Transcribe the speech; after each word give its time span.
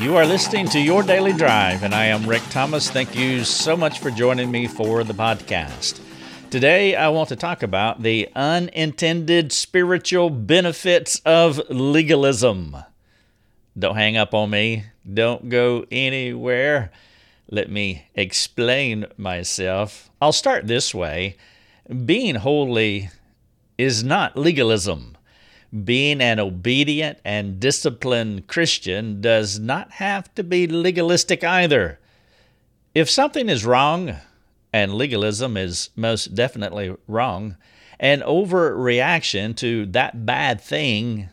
You 0.00 0.14
are 0.16 0.24
listening 0.24 0.68
to 0.68 0.78
Your 0.78 1.02
Daily 1.02 1.32
Drive, 1.32 1.82
and 1.82 1.92
I 1.92 2.04
am 2.04 2.24
Rick 2.24 2.44
Thomas. 2.50 2.88
Thank 2.88 3.16
you 3.16 3.42
so 3.42 3.76
much 3.76 3.98
for 3.98 4.12
joining 4.12 4.48
me 4.48 4.68
for 4.68 5.02
the 5.02 5.12
podcast. 5.12 6.00
Today, 6.50 6.94
I 6.94 7.08
want 7.08 7.30
to 7.30 7.36
talk 7.36 7.64
about 7.64 8.04
the 8.04 8.28
unintended 8.36 9.50
spiritual 9.50 10.30
benefits 10.30 11.20
of 11.24 11.60
legalism. 11.68 12.76
Don't 13.76 13.96
hang 13.96 14.16
up 14.16 14.34
on 14.34 14.50
me, 14.50 14.84
don't 15.12 15.48
go 15.48 15.84
anywhere. 15.90 16.92
Let 17.50 17.68
me 17.68 18.06
explain 18.14 19.04
myself. 19.16 20.10
I'll 20.22 20.32
start 20.32 20.68
this 20.68 20.94
way 20.94 21.36
being 22.06 22.36
holy 22.36 23.10
is 23.76 24.04
not 24.04 24.36
legalism 24.36 25.17
being 25.84 26.20
an 26.20 26.40
obedient 26.40 27.18
and 27.24 27.60
disciplined 27.60 28.46
Christian 28.46 29.20
does 29.20 29.58
not 29.58 29.92
have 29.92 30.34
to 30.34 30.42
be 30.42 30.66
legalistic 30.66 31.44
either. 31.44 31.98
If 32.94 33.10
something 33.10 33.48
is 33.48 33.66
wrong, 33.66 34.16
and 34.72 34.94
legalism 34.94 35.56
is 35.56 35.90
most 35.96 36.34
definitely 36.34 36.94
wrong, 37.06 37.56
an 38.00 38.20
overreaction 38.20 39.56
to 39.56 39.86
that 39.86 40.24
bad 40.24 40.60
thing, 40.60 41.28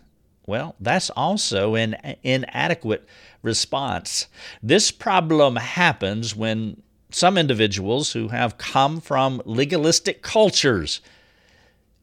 well, 0.46 0.76
that's 0.80 1.10
also 1.12 1.76
an 1.76 1.96
inadequate 2.24 3.08
response. 3.42 4.28
This 4.62 4.92
problem 4.92 5.56
happens 5.58 6.36
when 6.36 6.82
some 7.10 7.38
individuals 7.38 8.12
who 8.12 8.30
have 8.30 8.58
come 8.58 9.00
from 9.00 9.42
legalistic 9.46 10.22
cultures 10.22 11.02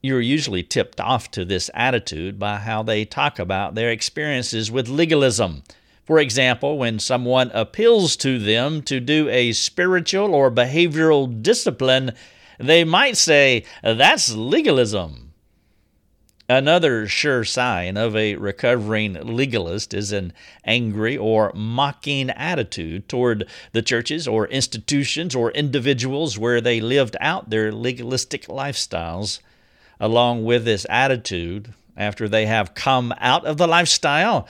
you're 0.02 0.20
usually 0.20 0.64
tipped 0.64 1.00
off 1.00 1.30
to 1.30 1.44
this 1.44 1.70
attitude 1.74 2.36
by 2.36 2.58
how 2.58 2.82
they 2.82 3.04
talk 3.04 3.38
about 3.38 3.76
their 3.76 3.90
experiences 3.90 4.68
with 4.68 4.88
legalism. 4.88 5.62
For 6.04 6.18
example, 6.18 6.76
when 6.76 6.98
someone 6.98 7.52
appeals 7.54 8.16
to 8.16 8.40
them 8.40 8.82
to 8.82 8.98
do 8.98 9.28
a 9.28 9.52
spiritual 9.52 10.34
or 10.34 10.50
behavioral 10.50 11.40
discipline, 11.40 12.12
they 12.58 12.82
might 12.82 13.16
say, 13.16 13.64
That's 13.84 14.34
legalism. 14.34 15.32
Another 16.48 17.06
sure 17.06 17.44
sign 17.44 17.96
of 17.96 18.16
a 18.16 18.34
recovering 18.34 19.14
legalist 19.14 19.94
is 19.94 20.10
an 20.10 20.32
angry 20.64 21.16
or 21.16 21.52
mocking 21.54 22.28
attitude 22.30 23.08
toward 23.08 23.48
the 23.70 23.82
churches 23.82 24.26
or 24.26 24.48
institutions 24.48 25.36
or 25.36 25.52
individuals 25.52 26.36
where 26.36 26.60
they 26.60 26.80
lived 26.80 27.16
out 27.20 27.50
their 27.50 27.70
legalistic 27.70 28.48
lifestyles 28.48 29.38
along 30.02 30.44
with 30.44 30.64
this 30.64 30.84
attitude, 30.90 31.72
after 31.96 32.28
they 32.28 32.44
have 32.44 32.74
come 32.74 33.14
out 33.18 33.46
of 33.46 33.56
the 33.56 33.68
lifestyle, 33.68 34.48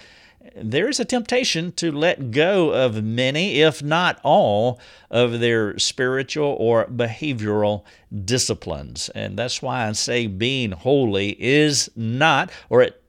there 0.57 0.89
is 0.89 0.99
a 0.99 1.05
temptation 1.05 1.73
to 1.73 1.93
let 1.93 2.31
go 2.31 2.71
of 2.71 3.05
many, 3.05 3.61
if 3.61 3.83
not 3.83 4.19
all, 4.25 4.81
of 5.11 5.41
their 5.41 5.79
spiritual 5.79 6.57
or 6.59 6.87
behavioral 6.87 7.85
disciplines. 8.25 9.11
And 9.11 9.39
that's 9.39 9.61
why 9.61 9.87
I 9.87 9.93
say 9.93 10.27
being 10.27 10.73
holy 10.73 11.41
is 11.41 11.91
not, 11.95 12.51
or 12.71 12.83
it, 12.83 13.03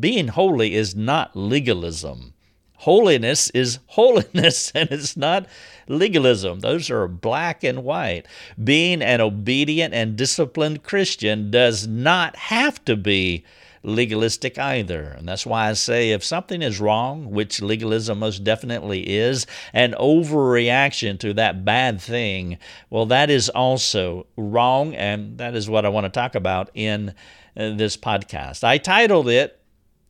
being 0.00 0.28
holy 0.28 0.74
is 0.74 0.94
not 0.94 1.34
legalism. 1.34 2.34
Holiness 2.82 3.50
is 3.50 3.80
holiness, 3.86 4.70
and 4.74 4.90
it's 4.90 5.16
not 5.16 5.46
legalism. 5.88 6.60
Those 6.60 6.90
are 6.90 7.08
black 7.08 7.64
and 7.64 7.82
white. 7.82 8.26
Being 8.62 9.02
an 9.02 9.20
obedient 9.20 9.94
and 9.94 10.16
disciplined 10.16 10.84
Christian 10.84 11.50
does 11.50 11.88
not 11.88 12.36
have 12.36 12.84
to 12.84 12.96
be 12.96 13.44
legalistic 13.82 14.58
either. 14.58 15.14
And 15.18 15.28
that's 15.28 15.46
why 15.46 15.68
I 15.68 15.72
say 15.72 16.10
if 16.10 16.22
something 16.22 16.62
is 16.62 16.80
wrong, 16.80 17.30
which 17.30 17.60
legalism 17.60 18.20
most 18.20 18.44
definitely 18.44 19.08
is, 19.08 19.46
an 19.72 19.94
overreaction 19.98 21.18
to 21.20 21.34
that 21.34 21.64
bad 21.64 22.00
thing, 22.00 22.58
well, 22.90 23.06
that 23.06 23.28
is 23.28 23.48
also 23.48 24.26
wrong. 24.36 24.94
And 24.94 25.38
that 25.38 25.56
is 25.56 25.68
what 25.68 25.84
I 25.84 25.88
want 25.88 26.04
to 26.04 26.10
talk 26.10 26.36
about 26.36 26.70
in 26.74 27.10
uh, 27.56 27.74
this 27.74 27.96
podcast. 27.96 28.62
I 28.62 28.78
titled 28.78 29.28
it 29.28 29.57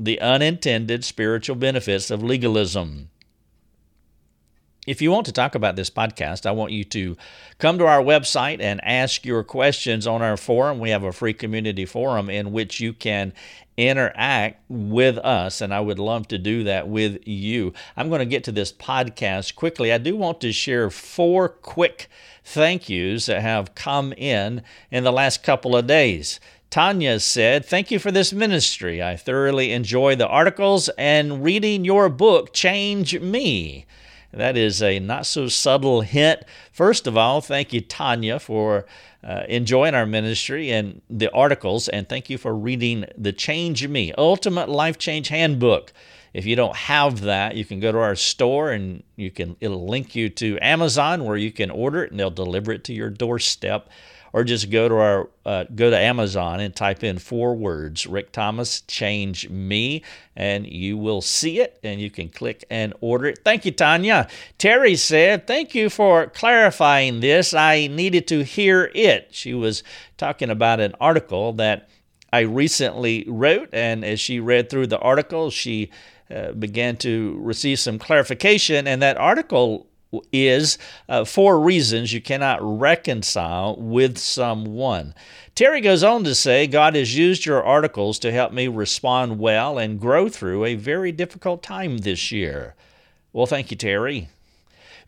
The 0.00 0.20
Unintended 0.20 1.04
Spiritual 1.04 1.56
Benefits 1.56 2.08
of 2.12 2.22
Legalism. 2.22 3.10
If 4.86 5.02
you 5.02 5.10
want 5.10 5.26
to 5.26 5.32
talk 5.32 5.56
about 5.56 5.74
this 5.74 5.90
podcast, 5.90 6.46
I 6.46 6.52
want 6.52 6.70
you 6.70 6.84
to 6.84 7.16
come 7.58 7.78
to 7.78 7.86
our 7.86 8.00
website 8.00 8.60
and 8.60 8.80
ask 8.84 9.26
your 9.26 9.42
questions 9.42 10.06
on 10.06 10.22
our 10.22 10.36
forum. 10.36 10.78
We 10.78 10.90
have 10.90 11.02
a 11.02 11.10
free 11.10 11.34
community 11.34 11.84
forum 11.84 12.30
in 12.30 12.52
which 12.52 12.78
you 12.78 12.92
can 12.92 13.32
interact 13.76 14.62
with 14.68 15.18
us, 15.18 15.60
and 15.60 15.74
I 15.74 15.80
would 15.80 15.98
love 15.98 16.28
to 16.28 16.38
do 16.38 16.62
that 16.62 16.88
with 16.88 17.26
you. 17.26 17.72
I'm 17.96 18.08
going 18.08 18.20
to 18.20 18.24
get 18.24 18.44
to 18.44 18.52
this 18.52 18.72
podcast 18.72 19.56
quickly. 19.56 19.92
I 19.92 19.98
do 19.98 20.16
want 20.16 20.40
to 20.42 20.52
share 20.52 20.90
four 20.90 21.48
quick 21.48 22.08
thank 22.44 22.88
yous 22.88 23.26
that 23.26 23.42
have 23.42 23.74
come 23.74 24.12
in 24.12 24.62
in 24.92 25.02
the 25.02 25.12
last 25.12 25.42
couple 25.42 25.76
of 25.76 25.88
days. 25.88 26.38
Tanya 26.70 27.18
said, 27.18 27.64
Thank 27.64 27.90
you 27.90 27.98
for 27.98 28.12
this 28.12 28.32
ministry. 28.32 29.02
I 29.02 29.16
thoroughly 29.16 29.72
enjoy 29.72 30.16
the 30.16 30.28
articles 30.28 30.90
and 30.98 31.42
reading 31.42 31.86
your 31.86 32.10
book, 32.10 32.52
Change 32.52 33.18
Me. 33.20 33.86
That 34.32 34.58
is 34.58 34.82
a 34.82 34.98
not 34.98 35.24
so 35.24 35.48
subtle 35.48 36.02
hint. 36.02 36.40
First 36.70 37.06
of 37.06 37.16
all, 37.16 37.40
thank 37.40 37.72
you, 37.72 37.80
Tanya, 37.80 38.38
for 38.38 38.84
uh, 39.24 39.44
enjoying 39.48 39.94
our 39.94 40.04
ministry 40.04 40.70
and 40.70 41.00
the 41.08 41.32
articles, 41.32 41.88
and 41.88 42.06
thank 42.06 42.28
you 42.28 42.36
for 42.36 42.54
reading 42.54 43.06
the 43.16 43.32
Change 43.32 43.88
Me 43.88 44.12
Ultimate 44.18 44.68
Life 44.68 44.98
Change 44.98 45.28
Handbook. 45.28 45.94
If 46.34 46.44
you 46.44 46.54
don't 46.54 46.76
have 46.76 47.22
that, 47.22 47.56
you 47.56 47.64
can 47.64 47.80
go 47.80 47.90
to 47.90 47.98
our 47.98 48.14
store 48.14 48.72
and 48.72 49.02
you 49.16 49.30
can 49.30 49.56
it'll 49.60 49.88
link 49.88 50.14
you 50.14 50.28
to 50.28 50.58
Amazon 50.60 51.24
where 51.24 51.38
you 51.38 51.50
can 51.50 51.70
order 51.70 52.04
it 52.04 52.10
and 52.10 52.20
they'll 52.20 52.30
deliver 52.30 52.72
it 52.72 52.84
to 52.84 52.92
your 52.92 53.08
doorstep 53.08 53.88
or 54.32 54.44
just 54.44 54.70
go 54.70 54.88
to 54.88 54.94
our 54.94 55.28
uh, 55.44 55.64
go 55.74 55.90
to 55.90 55.98
Amazon 55.98 56.60
and 56.60 56.74
type 56.74 57.02
in 57.02 57.18
four 57.18 57.54
words 57.54 58.06
Rick 58.06 58.32
Thomas 58.32 58.82
change 58.82 59.48
me 59.48 60.02
and 60.36 60.66
you 60.66 60.96
will 60.96 61.20
see 61.20 61.60
it 61.60 61.78
and 61.82 62.00
you 62.00 62.10
can 62.10 62.28
click 62.28 62.64
and 62.70 62.94
order 63.00 63.26
it. 63.26 63.40
Thank 63.44 63.64
you 63.64 63.72
Tanya. 63.72 64.28
Terry 64.58 64.96
said, 64.96 65.46
"Thank 65.46 65.74
you 65.74 65.90
for 65.90 66.26
clarifying 66.26 67.20
this. 67.20 67.54
I 67.54 67.86
needed 67.86 68.28
to 68.28 68.44
hear 68.44 68.90
it." 68.94 69.28
She 69.30 69.54
was 69.54 69.82
talking 70.16 70.50
about 70.50 70.80
an 70.80 70.94
article 71.00 71.52
that 71.54 71.88
I 72.32 72.40
recently 72.40 73.24
wrote 73.26 73.70
and 73.72 74.04
as 74.04 74.20
she 74.20 74.40
read 74.40 74.68
through 74.68 74.88
the 74.88 74.98
article, 74.98 75.50
she 75.50 75.90
uh, 76.30 76.52
began 76.52 76.96
to 76.98 77.38
receive 77.40 77.78
some 77.78 77.98
clarification 77.98 78.86
and 78.86 79.00
that 79.00 79.16
article 79.16 79.86
is 80.32 80.78
uh, 81.08 81.24
four 81.24 81.60
reasons 81.60 82.12
you 82.12 82.20
cannot 82.20 82.58
reconcile 82.62 83.76
with 83.76 84.18
someone. 84.18 85.14
Terry 85.54 85.80
goes 85.80 86.04
on 86.04 86.24
to 86.24 86.34
say, 86.34 86.66
God 86.66 86.94
has 86.94 87.16
used 87.16 87.44
your 87.44 87.62
articles 87.62 88.18
to 88.20 88.32
help 88.32 88.52
me 88.52 88.68
respond 88.68 89.38
well 89.38 89.78
and 89.78 90.00
grow 90.00 90.28
through 90.28 90.64
a 90.64 90.74
very 90.76 91.12
difficult 91.12 91.62
time 91.62 91.98
this 91.98 92.30
year. 92.30 92.74
Well, 93.32 93.46
thank 93.46 93.70
you, 93.70 93.76
Terry. 93.76 94.28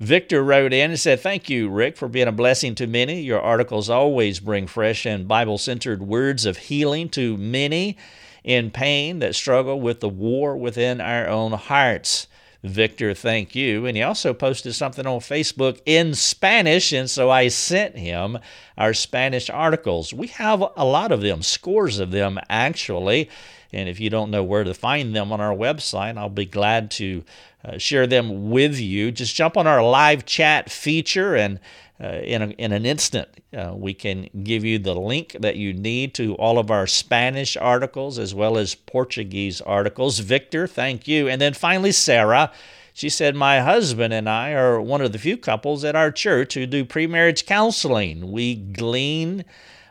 Victor 0.01 0.43
wrote 0.43 0.73
in 0.73 0.91
and 0.91 0.99
said, 0.99 1.21
Thank 1.21 1.51
you, 1.51 1.69
Rick, 1.69 1.97
for 1.97 2.09
being 2.09 2.27
a 2.27 2.33
blessing 2.33 2.75
to 2.77 2.87
many. 2.87 3.21
Your 3.21 3.41
articles 3.41 3.91
always 3.91 4.41
bring 4.41 4.67
fresh 4.67 5.05
and 5.05 5.29
Bible 5.29 5.59
centered 5.59 6.03
words 6.03 6.47
of 6.47 6.57
healing 6.57 7.11
to 7.11 7.37
many 7.37 7.99
in 8.43 8.71
pain 8.71 9.19
that 9.19 9.35
struggle 9.35 9.79
with 9.79 10.01
the 10.01 10.09
war 10.09 10.57
within 10.57 11.03
our 11.03 11.29
own 11.29 11.53
hearts. 11.53 12.27
Victor, 12.63 13.15
thank 13.15 13.55
you. 13.55 13.87
And 13.87 13.97
he 13.97 14.03
also 14.03 14.35
posted 14.35 14.75
something 14.75 15.07
on 15.07 15.21
Facebook 15.21 15.81
in 15.87 16.15
Spanish, 16.15 16.93
and 16.93 17.09
so 17.09 17.31
I 17.31 17.49
sent 17.49 17.97
him 17.97 18.39
our 18.77 18.93
Spanish 18.93 19.49
articles. 19.49 20.13
We 20.13 20.27
have 20.29 20.63
a 20.77 20.85
lot 20.85 21.11
of 21.11 21.23
them, 21.23 21.43
scores 21.43 21.99
of 21.99 22.11
them 22.11 22.39
actually. 22.49 23.31
And 23.73 23.89
if 23.89 24.01
you 24.01 24.11
don't 24.11 24.31
know 24.31 24.43
where 24.43 24.65
to 24.65 24.75
find 24.75 25.15
them 25.15 25.33
on 25.33 25.41
our 25.41 25.55
website, 25.55 26.17
I'll 26.19 26.29
be 26.29 26.47
glad 26.47 26.91
to 26.93 27.25
uh, 27.65 27.79
share 27.79 28.07
them 28.07 28.51
with 28.51 28.79
you. 28.79 29.13
Just 29.13 29.35
jump 29.35 29.57
on 29.57 29.67
our 29.67 29.83
live 29.83 30.27
chat 30.27 30.71
feature 30.71 31.37
and 31.37 31.61
uh, 32.03 32.21
in, 32.23 32.41
a, 32.41 32.47
in 32.53 32.73
an 32.73 32.87
instant, 32.87 33.29
uh, 33.55 33.75
we 33.75 33.93
can 33.93 34.27
give 34.43 34.65
you 34.65 34.79
the 34.79 34.95
link 34.95 35.37
that 35.39 35.57
you 35.57 35.75
need 35.75 36.15
to 36.15 36.35
all 36.37 36.59
of 36.59 36.71
our 36.71 36.87
Spanish 36.87 37.59
articles 37.59 38.19
as 38.19 38.35
well 38.35 38.57
as 38.57 38.75
Portuguese 38.75 39.61
articles. 39.61 40.19
Victor, 40.21 40.67
thank 40.67 41.07
you. 41.07 41.29
And 41.29 41.41
then 41.41 41.53
finally, 41.53 41.93
Sarah. 41.93 42.53
She 42.93 43.09
said, 43.09 43.37
My 43.37 43.61
husband 43.61 44.13
and 44.13 44.29
I 44.29 44.53
are 44.53 44.81
one 44.81 45.01
of 45.01 45.13
the 45.13 45.19
few 45.19 45.37
couples 45.37 45.85
at 45.85 45.95
our 45.95 46.11
church 46.11 46.55
who 46.55 46.67
do 46.67 46.85
pre-marriage 46.85 47.47
counseling. 47.47 48.33
We 48.33 48.57
glean, 48.57 49.45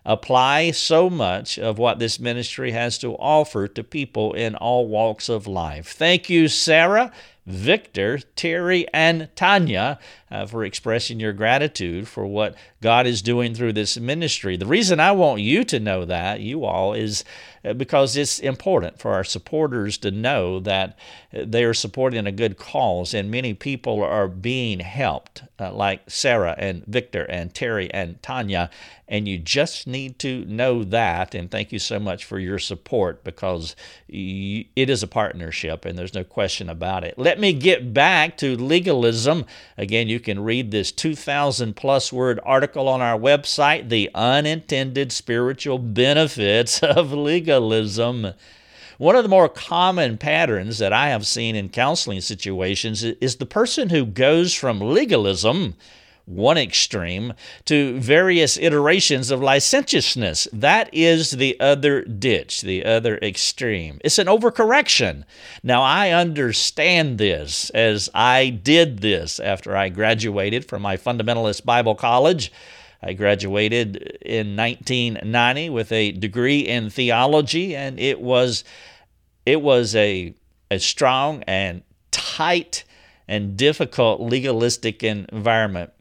apply 0.09 0.71
so 0.71 1.07
much 1.07 1.59
of 1.59 1.77
what 1.77 1.99
this 1.99 2.19
ministry 2.19 2.71
has 2.71 2.97
to 2.97 3.13
offer 3.13 3.67
to 3.67 3.83
people 3.83 4.33
in 4.33 4.55
all 4.55 4.87
walks 4.87 5.29
of 5.29 5.45
life. 5.45 5.91
Thank 5.93 6.31
you, 6.31 6.47
Sarah. 6.47 7.11
Victor, 7.45 8.19
Terry, 8.35 8.85
and 8.93 9.27
Tanya 9.35 9.97
uh, 10.29 10.45
for 10.45 10.63
expressing 10.63 11.19
your 11.19 11.33
gratitude 11.33 12.07
for 12.07 12.27
what 12.27 12.55
God 12.79 13.07
is 13.07 13.23
doing 13.23 13.55
through 13.55 13.73
this 13.73 13.97
ministry. 13.97 14.55
The 14.55 14.67
reason 14.67 14.99
I 14.99 15.13
want 15.13 15.41
you 15.41 15.63
to 15.63 15.79
know 15.79 16.05
that, 16.05 16.41
you 16.41 16.63
all, 16.63 16.93
is 16.93 17.23
because 17.77 18.15
it's 18.15 18.39
important 18.39 18.99
for 18.99 19.13
our 19.13 19.23
supporters 19.23 19.97
to 19.99 20.11
know 20.11 20.59
that 20.59 20.97
uh, 21.33 21.43
they 21.45 21.63
are 21.63 21.73
supporting 21.73 22.25
a 22.25 22.31
good 22.31 22.57
cause 22.57 23.13
and 23.13 23.29
many 23.29 23.53
people 23.53 24.03
are 24.03 24.27
being 24.27 24.79
helped, 24.79 25.43
uh, 25.59 25.71
like 25.73 26.01
Sarah 26.07 26.55
and 26.57 26.85
Victor 26.85 27.23
and 27.25 27.53
Terry 27.53 27.91
and 27.93 28.21
Tanya. 28.23 28.69
And 29.07 29.27
you 29.27 29.39
just 29.39 29.87
need 29.87 30.19
to 30.19 30.45
know 30.45 30.83
that. 30.83 31.33
And 31.33 31.49
thank 31.49 31.71
you 31.71 31.79
so 31.79 31.99
much 31.99 32.25
for 32.25 32.37
your 32.37 32.59
support 32.59 33.23
because 33.23 33.75
it 34.07 34.89
is 34.89 35.01
a 35.01 35.07
partnership 35.07 35.83
and 35.83 35.97
there's 35.97 36.13
no 36.13 36.23
question 36.23 36.69
about 36.69 37.03
it. 37.03 37.17
Let 37.17 37.39
me 37.39 37.53
get 37.53 37.91
back 37.91 38.37
to 38.37 38.55
legalism. 38.55 39.45
Again, 39.79 40.09
you 40.09 40.19
can 40.19 40.43
read 40.43 40.69
this 40.69 40.91
2,000 40.91 41.75
plus 41.75 42.13
word 42.13 42.39
article 42.43 42.87
on 42.87 43.01
our 43.01 43.17
website, 43.17 43.89
The 43.89 44.11
Unintended 44.13 45.11
Spiritual 45.11 45.79
Benefits 45.79 46.79
of 46.83 47.11
Legalism. 47.11 47.58
One 47.59 49.15
of 49.15 49.23
the 49.23 49.29
more 49.29 49.49
common 49.49 50.17
patterns 50.17 50.77
that 50.79 50.91
I 50.91 51.09
have 51.09 51.25
seen 51.25 51.55
in 51.55 51.69
counseling 51.69 52.21
situations 52.21 53.03
is 53.03 53.37
the 53.37 53.45
person 53.45 53.89
who 53.89 54.05
goes 54.05 54.53
from 54.53 54.81
legalism 54.81 55.75
one 56.29 56.57
extreme 56.57 57.33
to 57.65 57.99
various 57.99 58.57
iterations 58.57 59.31
of 59.31 59.41
licentiousness. 59.41 60.47
That 60.53 60.89
is 60.93 61.31
the 61.31 61.59
other 61.59 62.03
ditch, 62.03 62.61
the 62.61 62.85
other 62.85 63.17
extreme. 63.17 63.99
It's 64.03 64.19
an 64.19 64.27
overcorrection. 64.27 65.23
Now, 65.63 65.81
I 65.81 66.11
understand 66.11 67.17
this 67.17 67.71
as 67.71 68.09
I 68.13 68.49
did 68.49 68.99
this 68.99 69.39
after 69.39 69.75
I 69.75 69.89
graduated 69.89 70.65
from 70.65 70.83
my 70.83 70.97
fundamentalist 70.97 71.65
Bible 71.65 71.95
college. 71.95 72.51
I 73.01 73.13
graduated 73.13 74.17
in 74.21 74.55
1990 74.55 75.69
with 75.69 75.91
a 75.91 76.11
degree 76.11 76.59
in 76.59 76.89
theology, 76.89 77.75
and 77.75 77.99
it 77.99 78.19
was 78.19 78.63
it 79.45 79.61
was 79.61 79.95
a 79.95 80.33
a 80.69 80.79
strong 80.79 81.43
and 81.43 81.81
tight 82.11 82.83
and 83.27 83.55
difficult 83.55 84.21
legalistic 84.21 85.03
environment. 85.03 85.91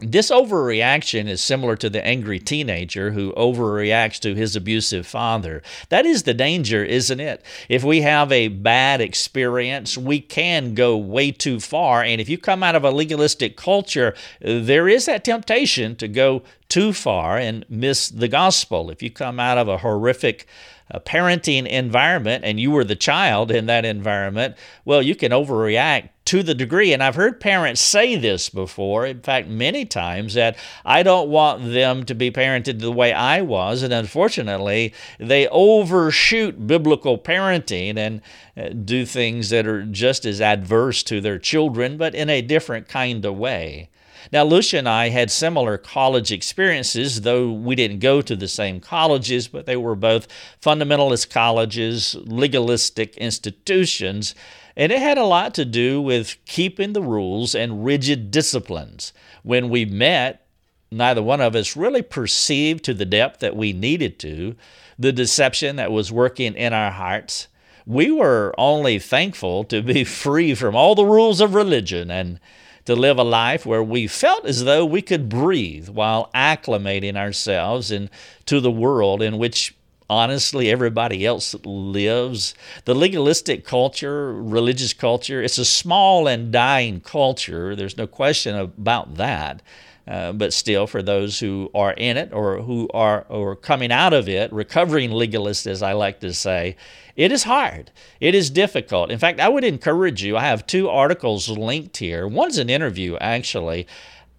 This 0.00 0.30
overreaction 0.30 1.26
is 1.28 1.40
similar 1.40 1.74
to 1.76 1.90
the 1.90 2.04
angry 2.06 2.38
teenager 2.38 3.10
who 3.10 3.32
overreacts 3.32 4.20
to 4.20 4.34
his 4.34 4.54
abusive 4.54 5.06
father. 5.06 5.62
That 5.88 6.06
is 6.06 6.22
the 6.22 6.34
danger, 6.34 6.84
isn't 6.84 7.18
it? 7.18 7.42
If 7.68 7.82
we 7.82 8.02
have 8.02 8.30
a 8.30 8.48
bad 8.48 9.00
experience, 9.00 9.98
we 9.98 10.20
can 10.20 10.74
go 10.74 10.96
way 10.96 11.32
too 11.32 11.58
far. 11.58 12.04
And 12.04 12.20
if 12.20 12.28
you 12.28 12.38
come 12.38 12.62
out 12.62 12.76
of 12.76 12.84
a 12.84 12.90
legalistic 12.90 13.56
culture, 13.56 14.14
there 14.40 14.88
is 14.88 15.06
that 15.06 15.24
temptation 15.24 15.96
to 15.96 16.06
go 16.06 16.42
too 16.68 16.92
far 16.92 17.38
and 17.38 17.64
miss 17.68 18.08
the 18.08 18.28
gospel. 18.28 18.90
If 18.90 19.02
you 19.02 19.10
come 19.10 19.40
out 19.40 19.58
of 19.58 19.68
a 19.68 19.78
horrific 19.78 20.46
a 20.90 21.00
parenting 21.00 21.66
environment 21.66 22.44
and 22.44 22.58
you 22.58 22.70
were 22.70 22.84
the 22.84 22.96
child 22.96 23.50
in 23.50 23.66
that 23.66 23.84
environment, 23.84 24.56
well, 24.84 25.02
you 25.02 25.14
can 25.14 25.32
overreact 25.32 26.10
to 26.26 26.42
the 26.42 26.54
degree. 26.54 26.92
And 26.92 27.02
I've 27.02 27.14
heard 27.14 27.40
parents 27.40 27.80
say 27.80 28.14
this 28.16 28.50
before, 28.50 29.06
in 29.06 29.22
fact, 29.22 29.48
many 29.48 29.86
times, 29.86 30.34
that 30.34 30.58
I 30.84 31.02
don't 31.02 31.30
want 31.30 31.72
them 31.72 32.04
to 32.04 32.14
be 32.14 32.30
parented 32.30 32.80
the 32.80 32.92
way 32.92 33.12
I 33.12 33.40
was. 33.40 33.82
And 33.82 33.94
unfortunately, 33.94 34.92
they 35.18 35.48
overshoot 35.48 36.66
biblical 36.66 37.18
parenting 37.18 37.96
and 37.96 38.20
uh, 38.56 38.68
do 38.70 39.06
things 39.06 39.48
that 39.50 39.66
are 39.66 39.84
just 39.84 40.26
as 40.26 40.40
adverse 40.40 41.02
to 41.04 41.20
their 41.20 41.38
children, 41.38 41.96
but 41.96 42.14
in 42.14 42.28
a 42.28 42.42
different 42.42 42.88
kind 42.88 43.24
of 43.24 43.36
way. 43.38 43.88
Now, 44.30 44.44
Lucia 44.44 44.78
and 44.78 44.88
I 44.88 45.08
had 45.08 45.30
similar 45.30 45.78
college 45.78 46.30
experiences, 46.30 47.22
though 47.22 47.50
we 47.50 47.74
didn't 47.74 48.00
go 48.00 48.20
to 48.20 48.36
the 48.36 48.48
same 48.48 48.80
colleges, 48.80 49.48
but 49.48 49.66
they 49.66 49.76
were 49.76 49.94
both 49.96 50.28
fundamentalist 50.60 51.30
colleges, 51.30 52.14
legalistic 52.14 53.16
institutions, 53.16 54.34
and 54.76 54.92
it 54.92 55.00
had 55.00 55.18
a 55.18 55.24
lot 55.24 55.54
to 55.54 55.64
do 55.64 56.00
with 56.00 56.36
keeping 56.44 56.92
the 56.92 57.02
rules 57.02 57.54
and 57.54 57.84
rigid 57.84 58.30
disciplines. 58.30 59.12
When 59.42 59.70
we 59.70 59.84
met, 59.84 60.46
neither 60.90 61.22
one 61.22 61.40
of 61.40 61.56
us 61.56 61.76
really 61.76 62.02
perceived 62.02 62.84
to 62.84 62.94
the 62.94 63.04
depth 63.04 63.40
that 63.40 63.56
we 63.56 63.72
needed 63.72 64.18
to 64.20 64.56
the 64.98 65.12
deception 65.12 65.76
that 65.76 65.92
was 65.92 66.10
working 66.10 66.54
in 66.54 66.72
our 66.72 66.90
hearts. 66.90 67.48
We 67.86 68.10
were 68.10 68.54
only 68.58 68.98
thankful 68.98 69.64
to 69.64 69.80
be 69.80 70.04
free 70.24 70.54
from 70.54 70.74
all 70.74 70.94
the 70.94 71.06
rules 71.06 71.40
of 71.40 71.54
religion 71.54 72.10
and 72.10 72.40
to 72.88 72.96
live 72.96 73.18
a 73.18 73.22
life 73.22 73.66
where 73.66 73.82
we 73.82 74.06
felt 74.06 74.46
as 74.46 74.64
though 74.64 74.82
we 74.82 75.02
could 75.02 75.28
breathe 75.28 75.90
while 75.90 76.30
acclimating 76.34 77.18
ourselves 77.18 77.90
into 77.90 78.60
the 78.62 78.70
world 78.70 79.20
in 79.20 79.36
which 79.36 79.74
honestly 80.08 80.70
everybody 80.70 81.26
else 81.26 81.54
lives. 81.66 82.54
The 82.86 82.94
legalistic 82.94 83.66
culture, 83.66 84.32
religious 84.32 84.94
culture, 84.94 85.42
it's 85.42 85.58
a 85.58 85.66
small 85.66 86.26
and 86.26 86.50
dying 86.50 87.02
culture. 87.02 87.76
There's 87.76 87.98
no 87.98 88.06
question 88.06 88.56
about 88.56 89.16
that. 89.16 89.60
Uh, 90.06 90.32
but 90.32 90.54
still, 90.54 90.86
for 90.86 91.02
those 91.02 91.38
who 91.38 91.70
are 91.74 91.92
in 91.92 92.16
it 92.16 92.32
or 92.32 92.62
who 92.62 92.88
are 92.94 93.26
or 93.28 93.54
coming 93.54 93.92
out 93.92 94.14
of 94.14 94.30
it, 94.30 94.50
recovering 94.50 95.10
legalists, 95.10 95.66
as 95.66 95.82
I 95.82 95.92
like 95.92 96.20
to 96.20 96.32
say, 96.32 96.76
it 97.18 97.32
is 97.32 97.42
hard. 97.42 97.90
It 98.20 98.36
is 98.36 98.48
difficult. 98.48 99.10
In 99.10 99.18
fact, 99.18 99.40
I 99.40 99.48
would 99.48 99.64
encourage 99.64 100.22
you. 100.22 100.36
I 100.36 100.42
have 100.42 100.68
two 100.68 100.88
articles 100.88 101.48
linked 101.48 101.96
here. 101.96 102.28
One's 102.28 102.58
an 102.58 102.70
interview, 102.70 103.16
actually. 103.16 103.88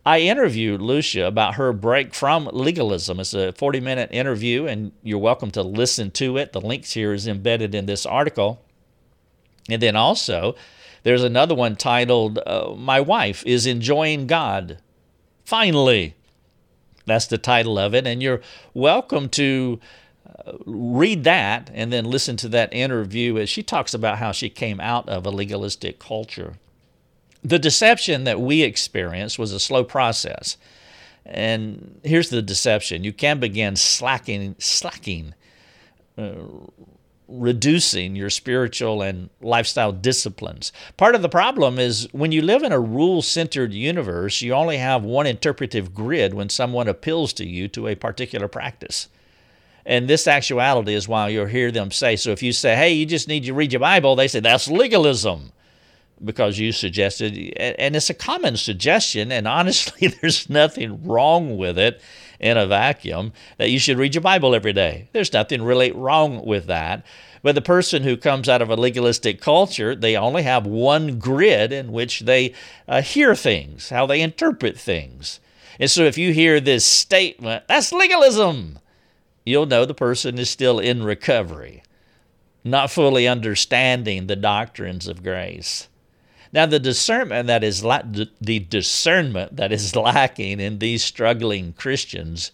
I 0.05 0.21
interviewed 0.21 0.81
Lucia 0.81 1.27
about 1.27 1.55
her 1.55 1.73
break 1.73 2.13
from 2.13 2.49
legalism. 2.53 3.19
It's 3.19 3.33
a 3.33 3.51
40 3.51 3.81
minute 3.81 4.09
interview, 4.13 4.65
and 4.65 4.93
you're 5.03 5.19
welcome 5.19 5.51
to 5.51 5.61
listen 5.61 6.09
to 6.11 6.37
it. 6.37 6.53
The 6.53 6.61
links 6.61 6.93
here 6.93 7.11
is 7.13 7.27
embedded 7.27 7.75
in 7.75 7.85
this 7.85 8.05
article. 8.05 8.63
And 9.69 9.81
then 9.81 9.97
also, 9.97 10.55
there's 11.03 11.21
another 11.21 11.55
one 11.55 11.75
titled, 11.75 12.39
uh, 12.47 12.75
My 12.77 13.01
Wife 13.01 13.43
is 13.45 13.65
Enjoying 13.65 14.25
God 14.25 14.77
Finally. 15.43 16.15
That's 17.05 17.27
the 17.27 17.37
title 17.37 17.77
of 17.77 17.93
it. 17.93 18.07
And 18.07 18.23
you're 18.23 18.39
welcome 18.73 19.27
to 19.29 19.81
read 20.65 21.23
that 21.23 21.69
and 21.73 21.91
then 21.91 22.05
listen 22.05 22.35
to 22.37 22.49
that 22.49 22.73
interview 22.73 23.37
as 23.37 23.49
she 23.49 23.63
talks 23.63 23.93
about 23.93 24.17
how 24.17 24.31
she 24.31 24.49
came 24.49 24.79
out 24.79 25.07
of 25.09 25.25
a 25.25 25.31
legalistic 25.31 25.99
culture. 25.99 26.55
The 27.43 27.59
deception 27.59 28.25
that 28.25 28.41
we 28.41 28.63
experienced 28.63 29.39
was 29.39 29.53
a 29.53 29.59
slow 29.59 29.83
process. 29.83 30.57
And 31.25 31.99
here's 32.03 32.29
the 32.29 32.41
deception 32.41 33.03
you 33.03 33.13
can 33.13 33.39
begin 33.39 33.75
slacking, 33.75 34.55
slacking, 34.57 35.35
uh, 36.17 36.33
reducing 37.27 38.15
your 38.15 38.29
spiritual 38.29 39.01
and 39.01 39.29
lifestyle 39.39 39.91
disciplines. 39.91 40.71
Part 40.97 41.15
of 41.15 41.21
the 41.21 41.29
problem 41.29 41.77
is 41.77 42.07
when 42.11 42.31
you 42.31 42.41
live 42.41 42.63
in 42.63 42.71
a 42.71 42.79
rule 42.79 43.21
centered 43.21 43.73
universe, 43.73 44.41
you 44.41 44.53
only 44.53 44.77
have 44.77 45.03
one 45.03 45.27
interpretive 45.27 45.93
grid 45.93 46.33
when 46.33 46.49
someone 46.49 46.87
appeals 46.87 47.31
to 47.33 47.45
you 47.45 47.67
to 47.69 47.87
a 47.87 47.95
particular 47.95 48.47
practice. 48.47 49.07
And 49.89 50.07
this 50.07 50.27
actuality 50.27 50.93
is 50.93 51.07
why 51.07 51.29
you'll 51.29 51.47
hear 51.47 51.71
them 51.71 51.89
say, 51.89 52.15
so 52.15 52.29
if 52.29 52.43
you 52.43 52.53
say, 52.53 52.75
hey, 52.75 52.93
you 52.93 53.07
just 53.07 53.27
need 53.27 53.45
to 53.45 53.55
read 53.55 53.73
your 53.73 53.79
Bible, 53.79 54.15
they 54.15 54.27
say, 54.27 54.39
that's 54.39 54.67
legalism 54.67 55.51
because 56.23 56.59
you 56.59 56.71
suggested, 56.71 57.33
and 57.57 57.95
it's 57.95 58.11
a 58.11 58.13
common 58.13 58.55
suggestion, 58.55 59.31
and 59.31 59.47
honestly, 59.47 60.07
there's 60.21 60.47
nothing 60.47 61.03
wrong 61.03 61.57
with 61.57 61.79
it 61.79 62.01
in 62.39 62.55
a 62.55 62.67
vacuum 62.67 63.33
that 63.57 63.71
you 63.71 63.79
should 63.79 63.97
read 63.97 64.13
your 64.13 64.21
Bible 64.21 64.53
every 64.53 64.73
day. 64.73 65.09
There's 65.11 65.33
nothing 65.33 65.63
really 65.63 65.91
wrong 65.91 66.45
with 66.45 66.67
that. 66.67 67.03
But 67.41 67.55
the 67.55 67.61
person 67.61 68.03
who 68.03 68.15
comes 68.15 68.47
out 68.47 68.61
of 68.61 68.69
a 68.69 68.75
legalistic 68.75 69.41
culture, 69.41 69.95
they 69.95 70.15
only 70.15 70.43
have 70.43 70.67
one 70.67 71.17
grid 71.17 71.71
in 71.71 71.91
which 71.91 72.19
they 72.19 72.53
uh, 72.87 73.01
hear 73.01 73.33
things, 73.33 73.89
how 73.89 74.05
they 74.05 74.21
interpret 74.21 74.77
things. 74.77 75.39
And 75.79 75.89
so 75.89 76.03
if 76.03 76.15
you 76.15 76.31
hear 76.31 76.59
this 76.59 76.85
statement, 76.85 77.63
that's 77.67 77.91
legalism, 77.91 78.77
you'll 79.49 79.65
know 79.65 79.85
the 79.85 79.93
person 79.93 80.37
is 80.37 80.49
still 80.49 80.79
in 80.79 81.03
recovery, 81.03 81.83
not 82.63 82.91
fully 82.91 83.27
understanding 83.27 84.27
the 84.27 84.35
doctrines 84.35 85.07
of 85.07 85.23
grace. 85.23 85.87
Now, 86.51 86.65
the 86.65 86.79
discernment 86.79 87.47
that 87.47 87.63
is 87.63 87.83
la- 87.83 88.01
the 88.03 88.59
discernment 88.59 89.55
that 89.57 89.71
is 89.71 89.95
lacking 89.95 90.59
in 90.59 90.79
these 90.79 91.03
struggling 91.03 91.73
Christians 91.73 92.51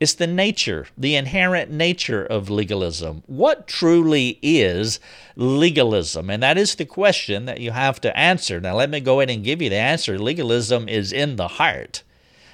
is 0.00 0.14
the 0.14 0.26
nature, 0.26 0.86
the 0.96 1.14
inherent 1.14 1.70
nature 1.70 2.24
of 2.24 2.48
legalism. 2.48 3.22
What 3.26 3.68
truly 3.68 4.38
is 4.42 4.98
legalism? 5.36 6.30
And 6.30 6.42
that 6.42 6.56
is 6.56 6.74
the 6.74 6.86
question 6.86 7.44
that 7.44 7.60
you 7.60 7.70
have 7.70 8.00
to 8.00 8.18
answer. 8.18 8.60
Now, 8.60 8.76
let 8.76 8.88
me 8.88 9.00
go 9.00 9.20
ahead 9.20 9.28
and 9.30 9.44
give 9.44 9.60
you 9.60 9.68
the 9.68 9.76
answer. 9.76 10.18
Legalism 10.18 10.88
is 10.88 11.12
in 11.12 11.36
the 11.36 11.48
heart, 11.48 12.02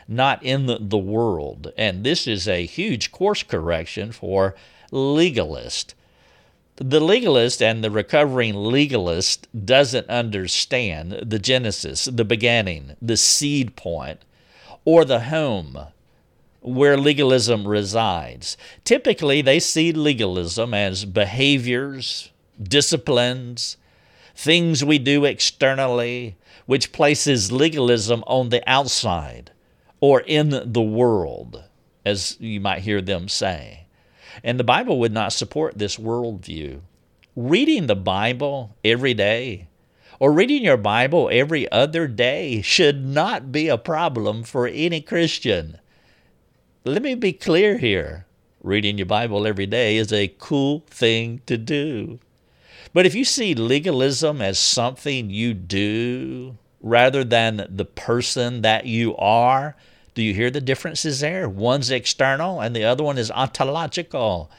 not 0.09 0.43
in 0.43 0.67
the, 0.67 0.79
the 0.81 0.99
world. 0.99 1.73
And 1.77 2.05
this 2.05 2.27
is 2.27 2.47
a 2.47 2.67
huge 2.67 3.11
course 3.11 3.43
correction 3.43 4.13
for 4.13 4.55
legalists. 4.93 5.95
The 6.77 7.01
legalist 7.01 7.63
and 7.63 7.83
the 7.83 7.91
recovering 7.91 8.55
legalist 8.55 9.49
doesn't 9.65 10.11
understand 10.11 11.13
the 11.25 11.39
genesis, 11.39 12.05
the 12.05 12.25
beginning, 12.25 12.97
the 13.01 13.17
seed 13.17 13.77
point, 13.77 14.21
or 14.85 15.05
the 15.05 15.21
home 15.21 15.79
where 16.61 16.99
legalism 16.99 17.67
resides. 17.67 18.57
Typically, 18.85 19.41
they 19.41 19.59
see 19.59 19.93
legalism 19.93 20.75
as 20.75 21.05
behaviors, 21.05 22.31
disciplines, 22.63 23.77
things 24.35 24.85
we 24.85 24.99
do 24.99 25.25
externally, 25.25 26.37
which 26.67 26.93
places 26.93 27.53
legalism 27.53 28.23
on 28.27 28.51
the 28.51 28.63
outside 28.69 29.51
or 30.07 30.21
in 30.21 30.51
the 30.73 30.83
world, 30.83 31.65
as 32.05 32.37
you 32.39 32.61
might 32.61 32.83
hear 32.83 33.03
them 33.03 33.29
say. 33.29 33.87
And 34.45 34.57
the 34.57 34.63
Bible 34.63 35.01
would 35.01 35.13
not 35.13 35.33
support 35.33 35.79
this 35.79 35.97
worldview. 35.97 36.83
Reading 37.35 37.89
the 37.89 37.97
Bible 37.97 38.77
every 38.85 39.15
day 39.15 39.67
or 40.21 40.31
reading 40.31 40.63
your 40.63 40.77
Bible 40.77 41.29
every 41.33 41.69
other 41.73 42.07
day 42.07 42.63
should 42.63 43.05
not 43.05 43.51
be 43.51 43.67
a 43.67 43.77
problem 43.77 44.45
for 44.45 44.69
any 44.69 45.01
Christian. 45.01 45.81
Let 46.85 47.03
me 47.03 47.17
be 47.17 47.33
clear 47.33 47.79
here. 47.79 48.27
Reading 48.63 48.99
your 48.99 49.07
Bible 49.07 49.45
every 49.45 49.67
day 49.67 49.97
is 49.97 50.13
a 50.13 50.33
cool 50.39 50.85
thing 50.89 51.41
to 51.47 51.59
do. 51.59 52.21
But 52.95 53.07
if 53.07 53.15
you 53.17 53.25
see 53.25 53.57
legalism 53.57 54.41
as 54.41 54.57
something 54.57 55.31
you 55.31 55.53
do 55.53 56.59
rather 56.81 57.25
than 57.25 57.67
the 57.69 57.85
person 57.85 58.63
that 58.63 58.87
you 58.87 59.17
are, 59.17 59.75
do 60.17 60.23
you 60.23 60.33
hear 60.33 60.51
the 60.51 60.63
differences 60.63 61.21
there? 61.21 61.47
One's 61.47 61.91
external 61.91 62.59
and 62.59 62.75
the 62.75 62.85
other 62.85 63.05
one 63.05 63.19
is 63.19 63.31
ontological. 63.31 64.51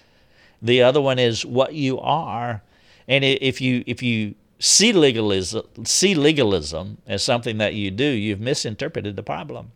The 0.61 0.83
other 0.83 1.01
one 1.01 1.17
is 1.17 1.43
what 1.43 1.73
you 1.73 1.99
are. 1.99 2.61
And 3.07 3.25
if 3.25 3.59
you 3.59 3.83
if 3.87 4.03
you 4.03 4.35
see 4.59 4.93
legalism 4.93 5.65
see 5.83 6.13
legalism 6.13 6.99
as 7.07 7.23
something 7.23 7.57
that 7.57 7.73
you 7.73 7.89
do, 7.89 8.05
you've 8.05 8.39
misinterpreted 8.39 9.15
the 9.15 9.23
problem. 9.23 9.71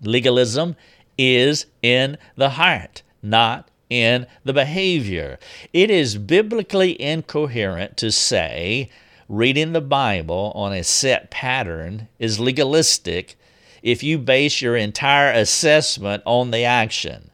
Legalism 0.00 0.74
is 1.18 1.66
in 1.82 2.16
the 2.36 2.50
heart, 2.50 3.02
not 3.22 3.68
in 3.90 4.26
the 4.42 4.54
behavior. 4.54 5.38
It 5.74 5.90
is 5.90 6.16
biblically 6.16 6.98
incoherent 7.00 7.98
to 7.98 8.10
say 8.10 8.88
reading 9.28 9.74
the 9.74 9.82
Bible 9.82 10.50
on 10.54 10.72
a 10.72 10.82
set 10.82 11.30
pattern 11.30 12.08
is 12.18 12.40
legalistic 12.40 13.36
if 13.82 14.02
you 14.02 14.18
base 14.18 14.62
your 14.62 14.76
entire 14.76 15.32
assessment 15.32 16.22
on 16.24 16.50
the 16.50 16.64
action. 16.64 17.30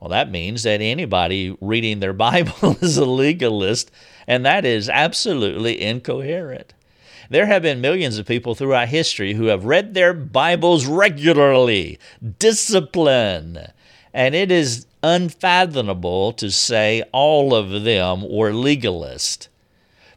Well, 0.00 0.10
that 0.10 0.30
means 0.30 0.64
that 0.64 0.80
anybody 0.80 1.56
reading 1.60 2.00
their 2.00 2.12
Bible 2.28 2.76
is 2.80 2.98
a 2.98 3.04
legalist, 3.04 3.90
and 4.26 4.44
that 4.44 4.64
is 4.64 4.88
absolutely 4.88 5.80
incoherent. 5.80 6.74
There 7.30 7.46
have 7.46 7.62
been 7.62 7.80
millions 7.80 8.18
of 8.18 8.26
people 8.26 8.54
throughout 8.54 8.88
history 8.88 9.34
who 9.34 9.46
have 9.46 9.64
read 9.64 9.94
their 9.94 10.12
Bibles 10.12 10.86
regularly, 10.86 11.98
discipline, 12.38 13.68
and 14.12 14.34
it 14.34 14.50
is 14.50 14.86
unfathomable 15.02 16.32
to 16.34 16.50
say 16.50 17.02
all 17.12 17.54
of 17.54 17.84
them 17.84 18.28
were 18.28 18.52
legalist. 18.52 19.48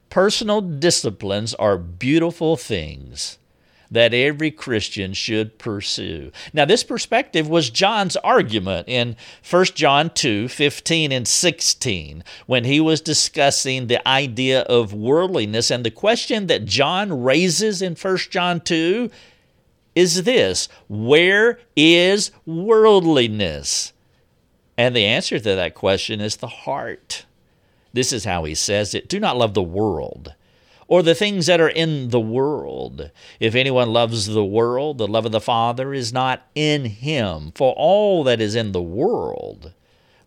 Personal 0.09 0.61
disciplines 0.61 1.53
are 1.53 1.77
beautiful 1.77 2.57
things 2.57 3.37
that 3.95 4.13
every 4.13 4.51
Christian 4.51 5.13
should 5.13 5.57
pursue. 5.57 6.31
Now, 6.53 6.65
this 6.65 6.83
perspective 6.83 7.47
was 7.47 7.69
John's 7.69 8.15
argument 8.17 8.87
in 8.87 9.15
1 9.49 9.65
John 9.75 10.09
2 10.09 10.47
15 10.47 11.11
and 11.11 11.27
16 11.27 12.23
when 12.45 12.63
he 12.63 12.79
was 12.79 13.01
discussing 13.01 13.87
the 13.87 14.05
idea 14.07 14.61
of 14.61 14.93
worldliness. 14.93 15.71
And 15.71 15.85
the 15.85 15.91
question 15.91 16.47
that 16.47 16.65
John 16.65 17.23
raises 17.23 17.81
in 17.81 17.95
1 17.95 18.17
John 18.29 18.61
2 18.61 19.09
is 19.95 20.23
this 20.23 20.67
Where 20.87 21.59
is 21.75 22.31
worldliness? 22.45 23.93
And 24.77 24.95
the 24.95 25.05
answer 25.05 25.39
to 25.39 25.55
that 25.55 25.73
question 25.73 26.19
is 26.19 26.37
the 26.37 26.47
heart. 26.47 27.25
This 27.93 28.11
is 28.11 28.25
how 28.25 28.43
he 28.43 28.55
says 28.55 28.93
it 28.93 29.07
Do 29.07 29.19
not 29.19 29.37
love 29.37 29.53
the 29.53 29.63
world 29.63 30.35
or 30.87 31.01
the 31.01 31.15
things 31.15 31.47
that 31.47 31.59
are 31.59 31.69
in 31.69 32.09
the 32.09 32.19
world. 32.19 33.11
If 33.39 33.55
anyone 33.55 33.91
loves 33.91 34.27
the 34.27 34.45
world, 34.45 34.97
the 34.97 35.07
love 35.07 35.25
of 35.25 35.31
the 35.31 35.41
Father 35.41 35.93
is 35.93 36.13
not 36.13 36.45
in 36.53 36.85
him. 36.85 37.51
For 37.55 37.73
all 37.75 38.23
that 38.25 38.41
is 38.41 38.55
in 38.55 38.71
the 38.71 38.81
world, 38.81 39.73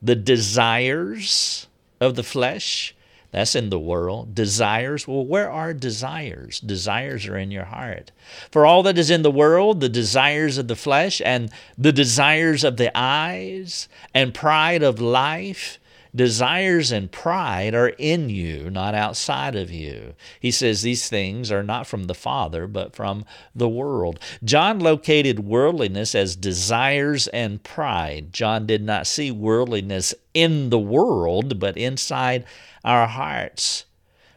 the 0.03 0.17
desires 0.17 1.67
of 2.01 2.15
the 2.15 2.23
flesh, 2.23 2.95
that's 3.31 3.55
in 3.55 3.69
the 3.69 3.79
world. 3.79 4.35
Desires, 4.35 5.07
well, 5.07 5.25
where 5.25 5.51
are 5.51 5.75
desires? 5.75 6.61
Desires 6.61 7.27
are 7.27 7.37
in 7.37 7.51
your 7.51 7.67
heart. 7.67 8.11
For 8.51 8.65
all 8.65 8.83
that 8.85 8.97
is 8.97 9.11
in 9.11 9.23
the 9.23 9.31
world, 9.31 9.81
the 9.81 9.89
desires 9.89 10.57
of 10.57 10.69
the 10.69 10.77
flesh 10.77 11.21
and 11.25 11.51
the 11.77 11.93
desires 11.93 12.65
of 12.65 12.79
the 12.79 12.91
eyes 12.95 13.89
and 14.15 14.33
pride 14.33 14.83
of 14.83 15.01
life, 15.01 15.79
desires 16.15 16.93
and 16.93 17.11
pride 17.11 17.75
are 17.75 17.89
in 17.99 18.29
you, 18.31 18.71
not 18.71 18.95
outside 18.95 19.55
of 19.55 19.71
you. 19.71 20.15
He 20.41 20.51
says 20.51 20.83
these 20.83 21.09
things 21.09 21.51
are 21.51 21.63
not 21.63 21.87
from 21.87 22.05
the 22.05 22.15
Father, 22.15 22.67
but 22.67 22.95
from 22.95 23.25
the 23.55 23.69
world. 23.69 24.19
John 24.45 24.79
located 24.79 25.41
worldliness 25.41 26.15
as 26.15 26.37
desires 26.37 27.29
and 27.29 27.63
pride. 27.63 28.33
John 28.33 28.67
did 28.67 28.83
not 28.83 29.07
see 29.07 29.31
worldliness 29.31 30.15
in 30.35 30.71
the 30.71 30.79
world, 30.79 31.59
but 31.59 31.77
inside 31.77 32.45
our 32.85 33.07
hearts. 33.07 33.85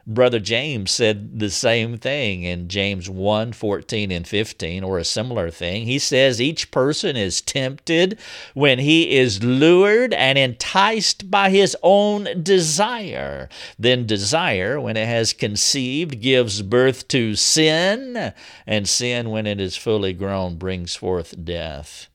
Brother 0.07 0.39
James 0.39 0.91
said 0.91 1.39
the 1.39 1.49
same 1.49 1.97
thing 1.97 2.43
in 2.43 2.67
James 2.67 3.09
1 3.09 3.53
14 3.53 4.11
and 4.11 4.27
15, 4.27 4.83
or 4.83 4.97
a 4.97 5.03
similar 5.03 5.51
thing. 5.51 5.85
He 5.85 5.99
says, 5.99 6.41
Each 6.41 6.71
person 6.71 7.15
is 7.15 7.41
tempted 7.41 8.17
when 8.53 8.79
he 8.79 9.17
is 9.17 9.43
lured 9.43 10.13
and 10.13 10.37
enticed 10.37 11.29
by 11.29 11.49
his 11.49 11.77
own 11.83 12.43
desire. 12.43 13.47
Then 13.77 14.05
desire, 14.05 14.79
when 14.79 14.97
it 14.97 15.07
has 15.07 15.33
conceived, 15.33 16.21
gives 16.21 16.61
birth 16.61 17.07
to 17.09 17.35
sin, 17.35 18.33
and 18.65 18.89
sin, 18.89 19.29
when 19.29 19.45
it 19.45 19.61
is 19.61 19.77
fully 19.77 20.13
grown, 20.13 20.55
brings 20.55 20.95
forth 20.95 21.43
death. 21.43 22.07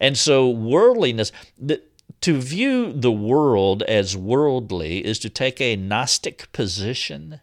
And 0.00 0.16
so, 0.16 0.48
worldliness, 0.48 1.32
the, 1.58 1.82
to 2.22 2.40
view 2.40 2.92
the 2.92 3.12
world 3.12 3.82
as 3.82 4.16
worldly 4.16 5.04
is 5.04 5.18
to 5.20 5.28
take 5.28 5.60
a 5.60 5.76
Gnostic 5.76 6.50
position 6.52 7.40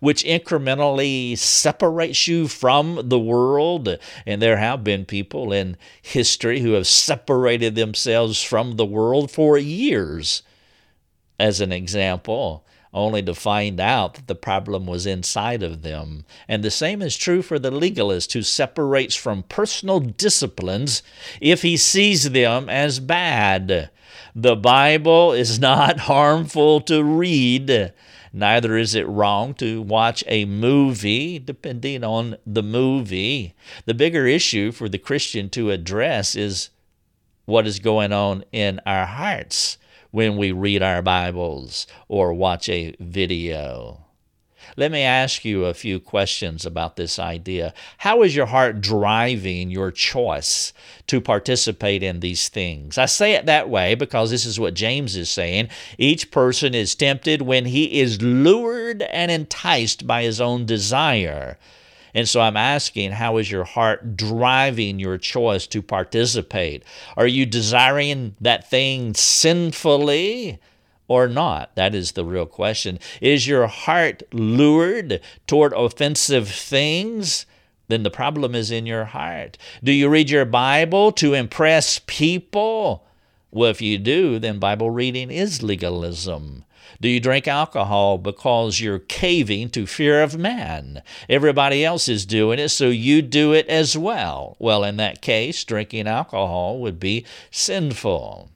which 0.00 0.24
incrementally 0.24 1.36
separates 1.38 2.26
you 2.26 2.48
from 2.48 3.00
the 3.04 3.18
world. 3.18 3.98
And 4.26 4.42
there 4.42 4.56
have 4.56 4.82
been 4.82 5.04
people 5.04 5.52
in 5.52 5.76
history 6.00 6.60
who 6.60 6.72
have 6.72 6.86
separated 6.86 7.74
themselves 7.74 8.42
from 8.42 8.76
the 8.76 8.86
world 8.86 9.30
for 9.30 9.58
years, 9.58 10.42
as 11.38 11.60
an 11.60 11.72
example 11.72 12.64
only 12.94 13.22
to 13.22 13.34
find 13.34 13.80
out 13.80 14.14
that 14.14 14.26
the 14.26 14.34
problem 14.34 14.86
was 14.86 15.06
inside 15.06 15.62
of 15.62 15.82
them. 15.82 16.24
And 16.46 16.62
the 16.62 16.70
same 16.70 17.00
is 17.00 17.16
true 17.16 17.42
for 17.42 17.58
the 17.58 17.70
legalist 17.70 18.32
who 18.32 18.42
separates 18.42 19.14
from 19.14 19.44
personal 19.44 20.00
disciplines 20.00 21.02
if 21.40 21.62
he 21.62 21.76
sees 21.76 22.30
them 22.30 22.68
as 22.68 23.00
bad. 23.00 23.90
The 24.34 24.56
Bible 24.56 25.32
is 25.32 25.58
not 25.58 26.00
harmful 26.10 26.80
to 26.82 27.02
read. 27.02 27.92
Neither 28.34 28.76
is 28.76 28.94
it 28.94 29.06
wrong 29.06 29.52
to 29.54 29.82
watch 29.82 30.24
a 30.26 30.46
movie, 30.46 31.38
depending 31.38 32.02
on 32.02 32.36
the 32.46 32.62
movie. 32.62 33.54
The 33.84 33.94
bigger 33.94 34.26
issue 34.26 34.72
for 34.72 34.88
the 34.88 34.98
Christian 34.98 35.50
to 35.50 35.70
address 35.70 36.34
is 36.34 36.70
what 37.44 37.66
is 37.66 37.78
going 37.78 38.12
on 38.12 38.44
in 38.52 38.80
our 38.86 39.04
hearts 39.04 39.76
when 40.12 40.36
we 40.36 40.52
read 40.52 40.82
our 40.82 41.02
Bibles 41.02 41.86
or 42.06 42.32
watch 42.32 42.68
a 42.68 42.94
video. 43.00 44.04
Let 44.76 44.92
me 44.92 45.02
ask 45.02 45.44
you 45.44 45.64
a 45.64 45.74
few 45.74 45.98
questions 46.00 46.64
about 46.64 46.96
this 46.96 47.18
idea. 47.18 47.74
How 47.98 48.22
is 48.22 48.36
your 48.36 48.46
heart 48.46 48.80
driving 48.80 49.70
your 49.70 49.90
choice 49.90 50.72
to 51.08 51.20
participate 51.20 52.02
in 52.02 52.20
these 52.20 52.48
things? 52.48 52.96
I 52.96 53.06
say 53.06 53.32
it 53.32 53.46
that 53.46 53.68
way 53.68 53.94
because 53.94 54.30
this 54.30 54.46
is 54.46 54.60
what 54.60 54.74
James 54.74 55.16
is 55.16 55.30
saying. 55.30 55.68
Each 55.98 56.30
person 56.30 56.74
is 56.74 56.94
tempted 56.94 57.42
when 57.42 57.64
he 57.64 58.00
is 58.00 58.22
lured 58.22 59.02
and 59.02 59.30
enticed 59.30 60.06
by 60.06 60.22
his 60.22 60.40
own 60.40 60.64
desire. 60.64 61.58
And 62.14 62.28
so 62.28 62.40
I'm 62.40 62.56
asking, 62.56 63.12
how 63.12 63.38
is 63.38 63.50
your 63.50 63.64
heart 63.64 64.16
driving 64.16 64.98
your 64.98 65.18
choice 65.18 65.66
to 65.68 65.82
participate? 65.82 66.84
Are 67.16 67.26
you 67.26 67.46
desiring 67.46 68.36
that 68.40 68.68
thing 68.68 69.14
sinfully? 69.14 70.60
or 71.08 71.28
not? 71.28 71.74
That 71.74 71.94
is 71.94 72.12
the 72.12 72.24
real 72.24 72.46
question. 72.46 72.98
Is 73.20 73.46
your 73.46 73.66
heart 73.66 74.22
lured 74.32 75.20
toward 75.46 75.74
offensive 75.74 76.48
things? 76.48 77.44
Then 77.88 78.02
the 78.02 78.10
problem 78.10 78.54
is 78.54 78.70
in 78.70 78.86
your 78.86 79.04
heart. 79.04 79.58
Do 79.84 79.92
you 79.92 80.08
read 80.08 80.30
your 80.30 80.46
Bible 80.46 81.12
to 81.12 81.34
impress 81.34 82.00
people? 82.06 83.04
Well, 83.50 83.70
if 83.70 83.82
you 83.82 83.98
do, 83.98 84.38
then 84.38 84.58
Bible 84.58 84.90
reading 84.90 85.30
is 85.30 85.62
legalism. 85.62 86.64
Do 87.00 87.08
you 87.08 87.20
drink 87.20 87.48
alcohol 87.48 88.18
because 88.18 88.80
you're 88.80 88.98
caving 88.98 89.70
to 89.70 89.86
fear 89.86 90.22
of 90.22 90.38
man? 90.38 91.02
Everybody 91.28 91.84
else 91.84 92.08
is 92.08 92.26
doing 92.26 92.58
it, 92.58 92.68
so 92.68 92.88
you 92.88 93.22
do 93.22 93.52
it 93.52 93.66
as 93.68 93.96
well. 93.96 94.56
Well, 94.58 94.84
in 94.84 94.96
that 94.98 95.22
case, 95.22 95.64
drinking 95.64 96.06
alcohol 96.06 96.78
would 96.80 97.00
be 97.00 97.24
sinful. 97.50 98.50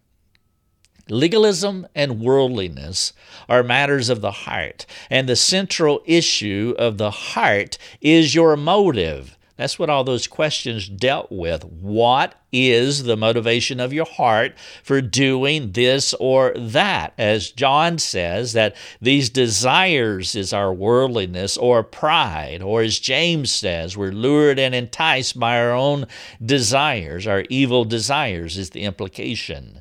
Legalism 1.09 1.87
and 1.95 2.21
worldliness 2.21 3.13
are 3.49 3.63
matters 3.63 4.09
of 4.09 4.21
the 4.21 4.33
heart, 4.33 4.87
and 5.09 5.29
the 5.29 5.37
central 5.37 6.03
issue 6.05 6.75
of 6.79 6.99
the 6.99 7.13
heart 7.13 7.79
is 8.01 8.35
your 8.35 8.57
motive. 8.57 9.36
That's 9.57 9.79
what 9.79 9.89
all 9.89 10.05
those 10.05 10.27
questions 10.27 10.87
dealt 10.87 11.33
with. 11.33 11.65
What 11.65 12.35
is 12.53 13.05
the 13.05 13.17
motivation 13.17 13.81
of 13.81 13.93
your 13.93 14.05
heart 14.05 14.55
for 14.83 15.01
doing 15.01 15.73
this 15.73 16.13
or 16.21 16.53
that? 16.55 17.15
As 17.17 17.51
John 17.53 17.99
says, 17.99 18.53
that 18.53 18.77
these 19.01 19.31
desires 19.31 20.35
is 20.35 20.53
our 20.53 20.75
worldliness 20.75 21.57
or 21.57 21.83
pride, 21.83 22.61
or 22.63 22.83
as 22.83 22.99
James 22.99 23.51
says, 23.51 23.97
we're 23.97 24.13
lured 24.13 24.59
and 24.59 24.75
enticed 24.75 25.41
by 25.41 25.59
our 25.59 25.73
own 25.73 26.07
desires, 26.45 27.27
our 27.27 27.45
evil 27.49 27.87
desires 27.87 28.59
is 28.59 28.71
the 28.71 28.83
implication. 28.83 29.81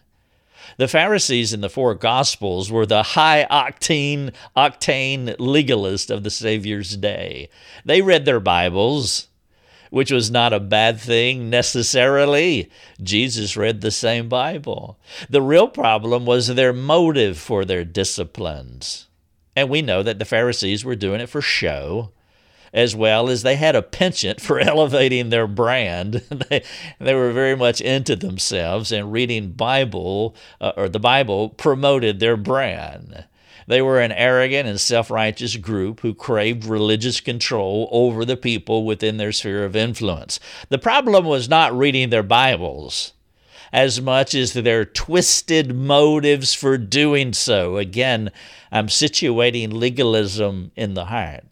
The 0.77 0.87
Pharisees 0.87 1.53
in 1.53 1.61
the 1.61 1.69
four 1.69 1.95
Gospels 1.95 2.71
were 2.71 2.85
the 2.85 3.03
high 3.03 3.45
octane, 3.49 4.33
octane 4.57 5.35
legalists 5.37 6.09
of 6.09 6.23
the 6.23 6.29
Savior's 6.29 6.97
day. 6.97 7.49
They 7.85 8.01
read 8.01 8.25
their 8.25 8.41
Bibles, 8.41 9.27
which 9.95 10.11
was 10.11 10.29
not 10.29 10.51
a 10.51 10.59
bad 10.59 10.99
thing 10.99 11.49
necessarily. 11.49 12.69
Jesus 13.01 13.55
read 13.55 13.79
the 13.79 13.89
same 13.89 14.27
Bible. 14.27 14.99
The 15.29 15.41
real 15.41 15.69
problem 15.69 16.25
was 16.25 16.47
their 16.47 16.73
motive 16.73 17.37
for 17.37 17.63
their 17.63 17.85
disciplines. 17.85 19.07
And 19.55 19.69
we 19.69 19.81
know 19.81 20.03
that 20.03 20.19
the 20.19 20.25
Pharisees 20.25 20.83
were 20.83 20.97
doing 20.97 21.21
it 21.21 21.29
for 21.29 21.39
show, 21.39 22.11
as 22.73 22.93
well 22.93 23.29
as 23.29 23.43
they 23.43 23.55
had 23.55 23.73
a 23.73 23.81
penchant 23.81 24.41
for 24.41 24.59
elevating 24.59 25.29
their 25.29 25.47
brand. 25.47 26.15
they, 26.49 26.61
they 26.99 27.15
were 27.15 27.31
very 27.31 27.55
much 27.55 27.79
into 27.79 28.17
themselves, 28.17 28.91
and 28.91 29.13
reading 29.13 29.53
Bible 29.53 30.35
uh, 30.59 30.73
or 30.75 30.89
the 30.89 30.99
Bible 30.99 31.47
promoted 31.47 32.19
their 32.19 32.35
brand. 32.35 33.23
They 33.67 33.81
were 33.81 33.99
an 33.99 34.11
arrogant 34.11 34.67
and 34.67 34.79
self 34.79 35.09
righteous 35.09 35.57
group 35.57 36.01
who 36.01 36.13
craved 36.13 36.65
religious 36.65 37.19
control 37.19 37.89
over 37.91 38.23
the 38.23 38.37
people 38.37 38.85
within 38.85 39.17
their 39.17 39.31
sphere 39.31 39.65
of 39.65 39.75
influence. 39.75 40.39
The 40.69 40.77
problem 40.77 41.25
was 41.25 41.49
not 41.49 41.75
reading 41.75 42.09
their 42.09 42.23
Bibles 42.23 43.13
as 43.73 43.99
much 43.99 44.35
as 44.35 44.53
their 44.53 44.85
twisted 44.85 45.75
motives 45.75 46.53
for 46.53 46.77
doing 46.77 47.33
so. 47.33 47.77
Again, 47.77 48.31
I'm 48.71 48.87
situating 48.87 49.73
legalism 49.73 50.71
in 50.75 50.93
the 50.93 51.05
heart. 51.05 51.43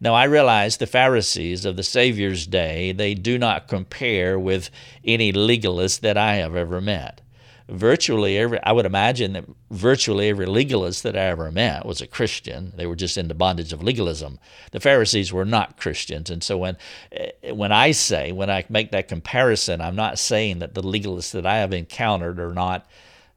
Now, 0.00 0.14
I 0.14 0.24
realize 0.24 0.76
the 0.76 0.86
Pharisees 0.86 1.64
of 1.64 1.76
the 1.76 1.82
Savior's 1.82 2.46
day, 2.46 2.92
they 2.92 3.14
do 3.14 3.38
not 3.38 3.66
compare 3.66 4.38
with 4.38 4.70
any 5.04 5.32
legalist 5.32 6.02
that 6.02 6.16
I 6.16 6.34
have 6.34 6.54
ever 6.54 6.80
met 6.80 7.20
virtually 7.68 8.38
every, 8.38 8.62
I 8.62 8.72
would 8.72 8.86
imagine 8.86 9.34
that 9.34 9.44
virtually 9.70 10.28
every 10.28 10.46
legalist 10.46 11.02
that 11.02 11.16
I 11.16 11.24
ever 11.24 11.50
met 11.52 11.84
was 11.84 12.00
a 12.00 12.06
Christian. 12.06 12.72
They 12.76 12.86
were 12.86 12.96
just 12.96 13.18
in 13.18 13.28
the 13.28 13.34
bondage 13.34 13.72
of 13.72 13.82
legalism. 13.82 14.38
The 14.72 14.80
Pharisees 14.80 15.32
were 15.32 15.44
not 15.44 15.76
Christians. 15.76 16.30
And 16.30 16.42
so 16.42 16.56
when, 16.56 16.76
eh, 17.12 17.52
when 17.52 17.72
I 17.72 17.92
say, 17.92 18.32
when 18.32 18.50
I 18.50 18.64
make 18.68 18.90
that 18.92 19.08
comparison, 19.08 19.80
I'm 19.80 19.96
not 19.96 20.18
saying 20.18 20.60
that 20.60 20.74
the 20.74 20.82
legalists 20.82 21.32
that 21.32 21.46
I 21.46 21.58
have 21.58 21.72
encountered 21.72 22.40
are 22.40 22.54
not, 22.54 22.86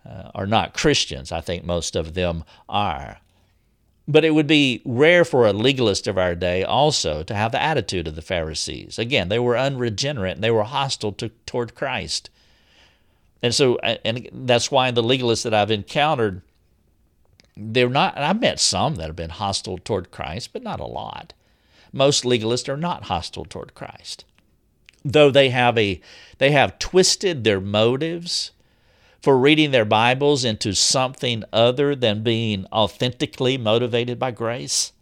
uh, 0.05 0.31
are 0.33 0.47
not 0.47 0.73
Christians. 0.73 1.31
I 1.31 1.41
think 1.41 1.65
most 1.65 1.95
of 1.95 2.13
them 2.13 2.45
are. 2.69 3.19
But 4.07 4.25
it 4.25 4.33
would 4.33 4.47
be 4.47 4.81
rare 4.85 5.23
for 5.25 5.45
a 5.45 5.53
legalist 5.53 6.07
of 6.07 6.17
our 6.17 6.35
day 6.35 6.63
also 6.63 7.21
to 7.23 7.35
have 7.35 7.51
the 7.51 7.61
attitude 7.61 8.07
of 8.07 8.15
the 8.15 8.21
Pharisees. 8.21 8.97
Again, 8.97 9.29
they 9.29 9.39
were 9.39 9.57
unregenerate 9.57 10.35
and 10.35 10.43
they 10.43 10.51
were 10.51 10.63
hostile 10.63 11.11
to, 11.13 11.29
toward 11.45 11.75
Christ. 11.75 12.29
And 13.43 13.55
so, 13.55 13.77
and 13.79 14.29
that's 14.31 14.69
why 14.69 14.91
the 14.91 15.03
legalists 15.03 15.43
that 15.43 15.53
I've 15.53 15.71
encountered, 15.71 16.41
they're 17.57 17.89
not, 17.89 18.17
I've 18.17 18.39
met 18.39 18.59
some 18.59 18.95
that 18.95 19.07
have 19.07 19.15
been 19.15 19.31
hostile 19.31 19.77
toward 19.77 20.11
Christ, 20.11 20.53
but 20.53 20.63
not 20.63 20.79
a 20.79 20.85
lot. 20.85 21.33
Most 21.91 22.23
legalists 22.23 22.69
are 22.69 22.77
not 22.77 23.05
hostile 23.05 23.45
toward 23.45 23.73
Christ. 23.73 24.25
Though 25.03 25.31
they 25.31 25.49
have 25.49 25.77
a, 25.77 25.99
they 26.37 26.51
have 26.51 26.77
twisted 26.79 27.43
their 27.43 27.59
motives 27.59 28.51
for 29.21 29.37
reading 29.37 29.71
their 29.71 29.85
Bibles 29.85 30.43
into 30.43 30.73
something 30.73 31.43
other 31.51 31.95
than 31.95 32.23
being 32.23 32.65
authentically 32.71 33.57
motivated 33.57 34.19
by 34.19 34.31
grace. 34.31 34.93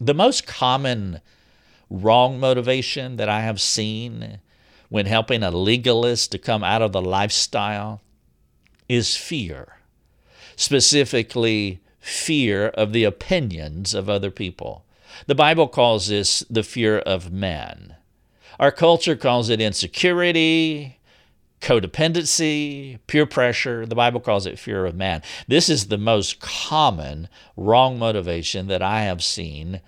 The 0.00 0.14
most 0.14 0.46
common 0.46 1.20
wrong 1.90 2.38
motivation 2.38 3.16
that 3.16 3.28
I 3.28 3.40
have 3.40 3.60
seen 3.60 4.40
when 4.88 5.06
helping 5.06 5.42
a 5.42 5.50
legalist 5.50 6.32
to 6.32 6.38
come 6.38 6.64
out 6.64 6.82
of 6.82 6.92
the 6.92 7.02
lifestyle 7.02 8.00
is 8.88 9.16
fear, 9.16 9.78
specifically, 10.56 11.80
fear 12.00 12.68
of 12.68 12.92
the 12.92 13.04
opinions 13.04 13.94
of 13.94 14.08
other 14.08 14.30
people. 14.30 14.84
The 15.26 15.34
Bible 15.34 15.68
calls 15.68 16.08
this 16.08 16.40
the 16.48 16.62
fear 16.62 16.98
of 16.98 17.32
man. 17.32 17.96
Our 18.58 18.72
culture 18.72 19.16
calls 19.16 19.50
it 19.50 19.60
insecurity, 19.60 20.98
codependency, 21.60 22.98
peer 23.06 23.26
pressure. 23.26 23.84
The 23.84 23.94
Bible 23.94 24.20
calls 24.20 24.46
it 24.46 24.58
fear 24.58 24.86
of 24.86 24.94
man. 24.94 25.22
This 25.46 25.68
is 25.68 25.88
the 25.88 25.98
most 25.98 26.40
common 26.40 27.28
wrong 27.56 27.98
motivation 27.98 28.68
that 28.68 28.82
I 28.82 29.02
have 29.02 29.22
seen 29.22 29.80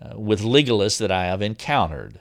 uh, 0.00 0.18
with 0.18 0.42
legalists 0.42 0.98
that 0.98 1.10
I 1.10 1.26
have 1.26 1.42
encountered 1.42 2.20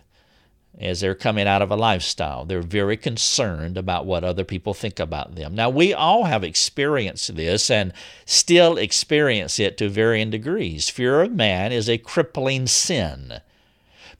as 0.80 1.02
they're 1.02 1.16
coming 1.16 1.48
out 1.48 1.62
of 1.62 1.72
a 1.72 1.76
lifestyle. 1.76 2.46
They're 2.46 2.62
very 2.62 2.98
concerned 2.98 3.78
about 3.78 4.06
what 4.06 4.24
other 4.24 4.44
people 4.44 4.74
think 4.74 5.00
about 5.00 5.36
them. 5.36 5.54
Now, 5.56 5.70
we 5.70 5.94
all 5.94 6.26
have 6.26 6.44
experienced 6.44 7.36
this 7.36 7.70
and 7.70 7.94
still 8.26 8.78
experience 8.78 9.60
it 9.60 9.78
to 9.78 9.90
varying 9.90 10.32
degrees. 10.32 10.90
Fear 10.90 11.22
of 11.22 11.32
man 11.32 11.72
is 11.72 11.88
a 11.88 12.00
crippling 12.00 12.66
sin, 12.68 13.40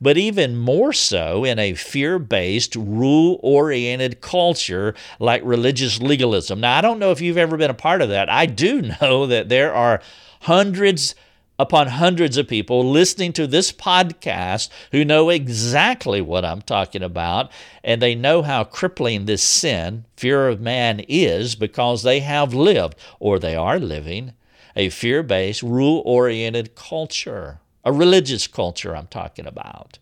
but 0.00 0.16
even 0.16 0.56
more 0.56 0.92
so 0.92 1.44
in 1.44 1.58
a 1.58 1.74
fear 1.74 2.18
based, 2.18 2.76
rule 2.76 3.40
oriented 3.42 4.20
culture 4.20 4.94
like 5.18 5.42
religious 5.44 6.00
legalism. 6.00 6.60
Now, 6.60 6.78
I 6.78 6.80
don't 6.80 7.00
know 7.00 7.10
if 7.10 7.20
you've 7.20 7.36
ever 7.36 7.56
been 7.56 7.70
a 7.70 7.74
part 7.74 8.00
of 8.00 8.10
that. 8.10 8.30
I 8.30 8.46
do 8.46 8.82
know 9.00 9.26
that 9.26 9.48
there 9.48 9.74
are 9.74 10.00
hundreds 10.42 11.14
upon 11.58 11.86
hundreds 11.86 12.36
of 12.36 12.48
people 12.48 12.88
listening 12.88 13.32
to 13.32 13.46
this 13.46 13.72
podcast 13.72 14.68
who 14.92 15.04
know 15.04 15.30
exactly 15.30 16.20
what 16.20 16.44
I'm 16.44 16.62
talking 16.62 17.02
about, 17.02 17.50
and 17.82 18.00
they 18.02 18.14
know 18.14 18.42
how 18.42 18.64
crippling 18.64 19.26
this 19.26 19.42
sin, 19.42 20.04
fear 20.16 20.48
of 20.48 20.60
man, 20.60 21.00
is 21.08 21.54
because 21.54 22.02
they 22.02 22.20
have 22.20 22.54
lived, 22.54 22.96
or 23.20 23.38
they 23.38 23.54
are 23.54 23.78
living, 23.78 24.32
a 24.76 24.88
fear 24.88 25.22
based, 25.22 25.62
rule 25.62 26.02
oriented 26.04 26.74
culture, 26.74 27.60
a 27.84 27.92
religious 27.92 28.46
culture 28.46 28.96
I'm 28.96 29.06
talking 29.06 29.46
about. 29.46 29.98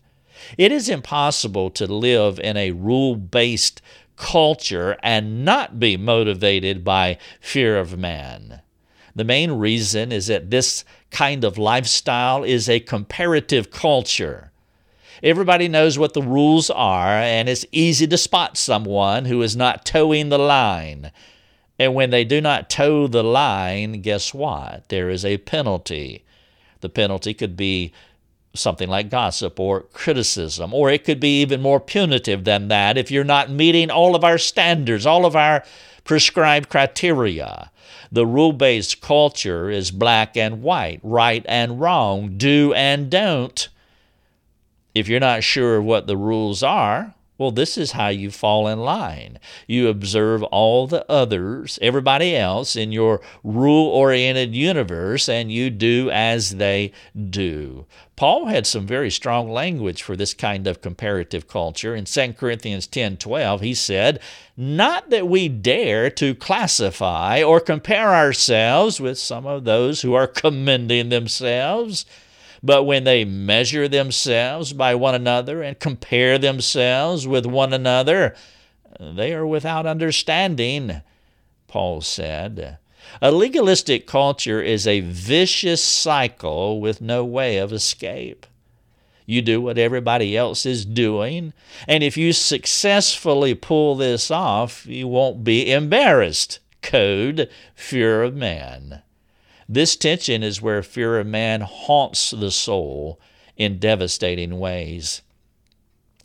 It 0.57 0.71
is 0.71 0.89
impossible 0.89 1.69
to 1.71 1.85
live 1.85 2.39
in 2.39 2.57
a 2.57 2.71
rule 2.71 3.15
based 3.15 3.81
culture 4.15 4.97
and 5.01 5.45
not 5.45 5.79
be 5.79 5.97
motivated 5.97 6.83
by 6.83 7.17
fear 7.39 7.77
of 7.77 7.97
man. 7.97 8.61
The 9.15 9.23
main 9.23 9.51
reason 9.51 10.11
is 10.11 10.27
that 10.27 10.49
this 10.49 10.83
kind 11.11 11.43
of 11.43 11.57
lifestyle 11.57 12.43
is 12.43 12.67
a 12.67 12.79
comparative 12.79 13.69
culture. 13.69 14.51
Everybody 15.21 15.67
knows 15.67 15.97
what 15.97 16.13
the 16.13 16.21
rules 16.21 16.69
are, 16.69 17.07
and 17.07 17.47
it's 17.47 17.65
easy 17.71 18.07
to 18.07 18.17
spot 18.17 18.57
someone 18.57 19.25
who 19.25 19.41
is 19.41 19.55
not 19.55 19.85
toeing 19.85 20.29
the 20.29 20.39
line. 20.39 21.11
And 21.79 21.93
when 21.93 22.09
they 22.09 22.23
do 22.23 22.41
not 22.41 22.69
toe 22.69 23.07
the 23.07 23.23
line, 23.23 24.01
guess 24.01 24.33
what? 24.33 24.89
There 24.89 25.09
is 25.09 25.23
a 25.23 25.37
penalty. 25.37 26.23
The 26.81 26.89
penalty 26.89 27.33
could 27.33 27.55
be 27.55 27.93
something 28.55 28.89
like 28.89 29.09
gossip 29.09 29.59
or 29.59 29.81
criticism, 29.93 30.73
or 30.73 30.89
it 30.89 31.03
could 31.03 31.19
be 31.19 31.41
even 31.41 31.61
more 31.61 31.79
punitive 31.79 32.43
than 32.43 32.67
that 32.67 32.97
if 32.97 33.09
you're 33.09 33.23
not 33.23 33.49
meeting 33.49 33.89
all 33.89 34.15
of 34.15 34.23
our 34.23 34.37
standards, 34.37 35.05
all 35.05 35.25
of 35.25 35.35
our 35.35 35.63
prescribed 36.03 36.69
criteria. 36.69 37.71
The 38.11 38.25
rule 38.25 38.53
based 38.53 39.01
culture 39.01 39.69
is 39.69 39.91
black 39.91 40.37
and 40.37 40.61
white, 40.61 40.99
right 41.03 41.45
and 41.47 41.79
wrong, 41.79 42.37
do 42.37 42.73
and 42.73 43.09
don't. 43.09 43.67
If 44.93 45.07
you're 45.07 45.19
not 45.19 45.43
sure 45.43 45.81
what 45.81 46.05
the 46.05 46.17
rules 46.17 46.61
are, 46.61 47.15
Well, 47.37 47.49
this 47.49 47.77
is 47.79 47.93
how 47.93 48.09
you 48.09 48.29
fall 48.29 48.67
in 48.67 48.79
line. 48.79 49.39
You 49.67 49.87
observe 49.87 50.43
all 50.43 50.85
the 50.85 51.09
others, 51.11 51.79
everybody 51.81 52.35
else 52.35 52.75
in 52.75 52.91
your 52.91 53.21
rule 53.43 53.87
oriented 53.87 54.53
universe, 54.53 55.27
and 55.27 55.51
you 55.51 55.71
do 55.71 56.11
as 56.11 56.57
they 56.57 56.91
do. 57.29 57.87
Paul 58.15 58.45
had 58.45 58.67
some 58.67 58.85
very 58.85 59.09
strong 59.09 59.49
language 59.49 60.03
for 60.03 60.15
this 60.15 60.35
kind 60.35 60.67
of 60.67 60.81
comparative 60.81 61.47
culture. 61.47 61.95
In 61.95 62.05
2 62.05 62.33
Corinthians 62.33 62.85
10 62.85 63.17
12, 63.17 63.61
he 63.61 63.73
said, 63.73 64.19
Not 64.55 65.09
that 65.09 65.27
we 65.27 65.49
dare 65.49 66.11
to 66.11 66.35
classify 66.35 67.41
or 67.41 67.59
compare 67.59 68.13
ourselves 68.13 69.01
with 69.01 69.17
some 69.17 69.47
of 69.47 69.63
those 69.63 70.03
who 70.03 70.13
are 70.13 70.27
commending 70.27 71.09
themselves 71.09 72.05
but 72.63 72.83
when 72.83 73.03
they 73.03 73.25
measure 73.25 73.89
themselves 73.89 74.71
by 74.71 74.95
one 74.95 75.13
another 75.13 75.61
and 75.61 75.79
compare 75.79 76.37
themselves 76.37 77.27
with 77.27 77.45
one 77.45 77.73
another, 77.73 78.33
they 78.99 79.33
are 79.33 79.45
without 79.45 79.85
understanding, 79.85 81.01
Paul 81.67 81.99
said. 81.99 82.77
A 83.21 83.31
legalistic 83.31 84.07
culture 84.07 84.61
is 84.61 84.87
a 84.87 85.01
vicious 85.01 85.83
cycle 85.83 86.79
with 86.79 87.01
no 87.01 87.25
way 87.25 87.57
of 87.57 87.73
escape. 87.73 88.45
You 89.25 89.41
do 89.41 89.61
what 89.61 89.77
everybody 89.77 90.35
else 90.37 90.65
is 90.65 90.85
doing, 90.85 91.53
and 91.87 92.03
if 92.03 92.17
you 92.17 92.33
successfully 92.33 93.55
pull 93.55 93.95
this 93.95 94.31
off, 94.31 94.85
you 94.85 95.07
won't 95.07 95.43
be 95.43 95.71
embarrassed. 95.71 96.59
Code 96.81 97.49
fear 97.75 98.23
of 98.23 98.35
man. 98.35 99.01
This 99.67 99.95
tension 99.95 100.43
is 100.43 100.61
where 100.61 100.83
fear 100.83 101.19
of 101.19 101.27
man 101.27 101.61
haunts 101.61 102.31
the 102.31 102.51
soul 102.51 103.19
in 103.57 103.79
devastating 103.79 104.59
ways. 104.59 105.21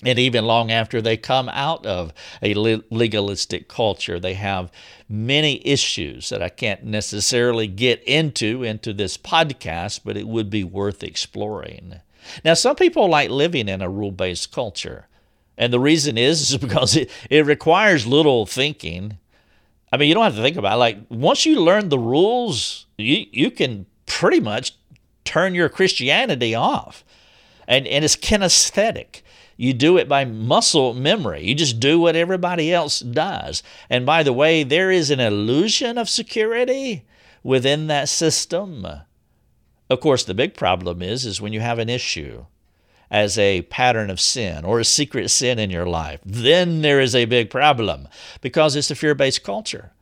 And 0.05 0.19
even 0.19 0.45
long 0.45 0.71
after 0.71 1.03
they 1.03 1.17
come 1.17 1.49
out 1.49 1.85
of 1.85 2.13
a 2.41 2.55
legalistic 2.55 3.67
culture, 3.69 4.21
they 4.21 4.35
have 4.35 4.71
many 5.09 5.61
issues 5.67 6.29
that 6.29 6.41
I 6.41 6.51
can't 6.51 6.85
necessarily 6.85 7.67
get 7.67 8.03
into 8.05 8.63
into 8.63 8.93
this 8.93 9.19
podcast, 9.19 10.03
but 10.05 10.17
it 10.17 10.29
would 10.29 10.51
be 10.51 10.63
worth 10.63 11.03
exploring. 11.03 12.01
Now, 12.45 12.55
some 12.55 12.77
people 12.77 13.09
like 13.09 13.31
living 13.31 13.69
in 13.69 13.83
a 13.83 13.89
rule 13.89 14.13
based 14.13 14.53
culture. 14.53 15.09
And 15.57 15.73
the 15.73 15.81
reason 15.81 16.17
is, 16.17 16.53
is 16.53 16.57
because 16.59 16.95
it, 16.95 17.11
it 17.29 17.45
requires 17.45 18.07
little 18.07 18.47
thinking 18.47 19.19
I 19.93 19.97
mean, 19.97 20.09
you 20.09 20.15
don't 20.15 20.25
have 20.25 20.37
to 20.37 20.43
think 20.43 20.57
about 20.57 20.75
it. 20.75 20.79
Like 20.79 20.99
once 21.09 21.47
you 21.47 21.61
learn 21.61 21.89
the 21.89 21.99
rules, 21.99 22.87
you 22.97 23.27
you 23.31 23.51
can 23.51 23.87
pretty 24.07 24.41
much 24.41 24.75
turn 25.25 25.55
your 25.55 25.69
Christianity 25.69 26.55
off, 26.55 27.05
and 27.67 27.87
and 27.87 28.05
it's 28.05 28.17
kinesthetic. 28.17 29.23
You 29.57 29.73
do 29.73 29.97
it 29.97 30.09
by 30.09 30.25
muscle 30.25 30.95
memory. 30.95 31.45
You 31.45 31.55
just 31.55 31.81
do 31.81 31.99
what 31.99 32.15
everybody 32.15 32.73
else 32.73 33.01
does. 33.01 33.63
And 33.91 34.07
by 34.07 34.23
the 34.23 34.33
way, 34.33 34.63
there 34.63 34.93
is 34.93 35.11
an 35.11 35.19
illusion 35.19 35.99
of 35.99 36.09
security 36.09 37.05
within 37.43 37.89
that 37.89 38.09
system. 38.09 38.87
Of 39.91 40.01
course, 40.01 40.23
the 40.23 40.35
big 40.35 40.55
problem 40.55 41.03
is 41.03 41.27
is 41.27 41.41
when 41.41 41.53
you 41.53 41.61
have 41.61 41.81
an 41.81 41.89
issue 41.89 42.47
as 43.11 43.39
a 43.39 43.63
pattern 43.63 44.11
of 44.11 44.21
sin 44.21 44.65
or 44.65 44.81
a 44.81 44.85
secret 44.85 45.31
sin 45.31 45.59
in 45.59 45.71
your 45.71 45.87
life, 45.87 46.21
then 46.25 46.83
there 46.83 47.01
is 47.01 47.15
a 47.15 47.25
big 47.25 47.51
problem 47.51 48.09
because 48.41 48.77
it's 48.77 48.91
a 48.91 48.95
fear 48.95 49.15
based 49.15 49.43
culture. 49.43 49.93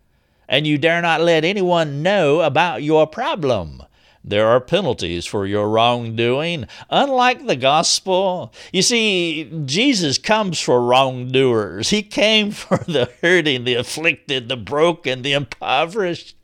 And 0.49 0.67
you 0.67 0.79
dare 0.79 1.03
not 1.03 1.21
let 1.21 1.45
anyone 1.45 2.03
know 2.03 2.41
about 2.41 2.83
your 2.83 3.07
problem. 3.07 3.83
There 4.27 4.49
are 4.49 4.61
penalties 4.61 5.25
for 5.25 5.47
your 5.47 5.69
wrongdoing, 5.69 6.67
unlike 6.91 7.47
the 7.47 7.55
gospel. 7.55 8.53
You 8.73 8.83
see, 8.83 9.49
Jesus 9.65 10.19
comes 10.19 10.61
for 10.61 10.83
wrongdoers. 10.83 11.91
He 11.91 12.03
came 12.03 12.51
for 12.53 12.79
the 12.79 13.09
hurting, 13.23 13.63
the 13.65 13.75
afflicted, 13.75 14.49
the 14.49 14.57
broken, 14.57 15.23
the 15.23 15.33
impoverished. 15.33 16.35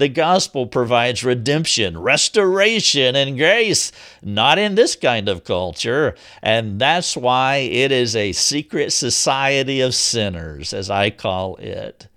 The 0.00 0.08
gospel 0.08 0.66
provides 0.66 1.24
redemption, 1.24 1.98
restoration, 1.98 3.14
and 3.14 3.36
grace, 3.36 3.92
not 4.22 4.58
in 4.58 4.74
this 4.74 4.96
kind 4.96 5.28
of 5.28 5.44
culture. 5.44 6.14
And 6.42 6.80
that's 6.80 7.18
why 7.18 7.56
it 7.56 7.92
is 7.92 8.16
a 8.16 8.32
secret 8.32 8.94
society 8.94 9.82
of 9.82 9.94
sinners, 9.94 10.72
as 10.72 10.88
I 10.88 11.10
call 11.10 11.56
it. 11.56 12.08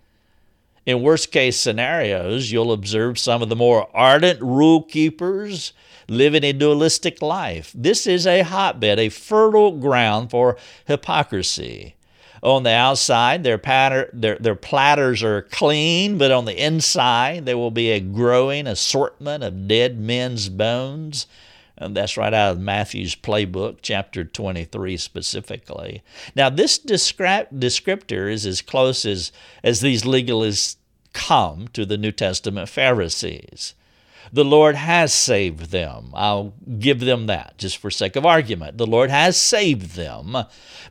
In 0.86 1.02
worst 1.02 1.34
case 1.34 1.60
scenarios, 1.60 2.54
you'll 2.54 2.72
observe 2.72 3.20
some 3.20 3.42
of 3.42 3.50
the 3.50 3.56
more 3.58 3.90
ardent 3.94 4.40
rule 4.42 4.84
keepers 4.84 5.74
living 6.08 6.46
a 6.46 6.54
dualistic 6.54 7.22
life. 7.22 7.74
This 7.76 8.08
is 8.08 8.26
a 8.26 8.44
hotbed, 8.44 8.98
a 8.98 9.10
fertile 9.10 9.74
ground 9.74 10.32
for 10.32 10.56
hypocrisy. 10.86 11.96
On 12.44 12.64
the 12.64 12.72
outside, 12.72 13.46
their, 13.46 13.58
patter, 13.58 14.10
their, 14.12 14.36
their 14.36 14.56
platters 14.56 15.24
are 15.24 15.44
clean, 15.44 16.18
but 16.18 16.30
on 16.30 16.44
the 16.44 16.62
inside, 16.62 17.46
there 17.46 17.58
will 17.58 17.72
be 17.72 17.92
a 17.92 18.02
growing 18.02 18.68
assortment 18.68 19.46
of 19.46 19.66
dead 19.66 19.98
men's 19.98 20.50
bones. 20.50 21.26
And 21.78 21.96
that's 21.96 22.18
right 22.18 22.34
out 22.34 22.52
of 22.52 22.60
Matthew's 22.60 23.16
playbook, 23.16 23.78
chapter 23.82 24.26
23 24.26 24.98
specifically. 24.98 26.04
Now, 26.36 26.50
this 26.50 26.78
descriptor 26.78 28.30
is 28.30 28.46
as 28.46 28.62
close 28.62 29.06
as, 29.06 29.32
as 29.64 29.80
these 29.80 30.04
legalists 30.04 30.76
come 31.14 31.70
to 31.70 31.86
the 31.86 31.98
New 31.98 32.12
Testament 32.12 32.68
Pharisees. 32.68 33.74
The 34.34 34.44
Lord 34.44 34.74
has 34.74 35.14
saved 35.14 35.70
them. 35.70 36.10
I'll 36.16 36.56
give 36.80 37.02
them 37.02 37.28
that 37.28 37.56
just 37.60 37.78
for 37.78 37.92
sake 37.92 38.16
of 38.16 38.26
argument. 38.26 38.80
The 38.80 38.88
Lord 38.88 39.12
has 39.12 39.38
saved 39.38 39.96
them, 39.96 40.36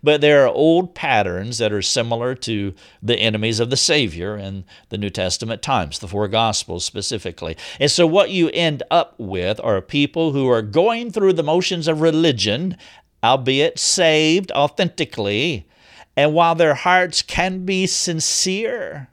but 0.00 0.20
there 0.20 0.44
are 0.44 0.48
old 0.48 0.94
patterns 0.94 1.58
that 1.58 1.72
are 1.72 1.82
similar 1.82 2.36
to 2.36 2.72
the 3.02 3.16
enemies 3.16 3.58
of 3.58 3.68
the 3.68 3.76
Savior 3.76 4.36
in 4.36 4.64
the 4.90 4.98
New 4.98 5.10
Testament 5.10 5.60
times, 5.60 5.98
the 5.98 6.06
four 6.06 6.28
Gospels 6.28 6.84
specifically. 6.84 7.56
And 7.80 7.90
so 7.90 8.06
what 8.06 8.30
you 8.30 8.48
end 8.50 8.84
up 8.92 9.18
with 9.18 9.60
are 9.64 9.80
people 9.80 10.30
who 10.30 10.48
are 10.48 10.62
going 10.62 11.10
through 11.10 11.32
the 11.32 11.42
motions 11.42 11.88
of 11.88 12.00
religion, 12.00 12.76
albeit 13.24 13.76
saved 13.76 14.52
authentically, 14.52 15.66
and 16.16 16.32
while 16.32 16.54
their 16.54 16.74
hearts 16.74 17.22
can 17.22 17.64
be 17.64 17.88
sincere, 17.88 19.08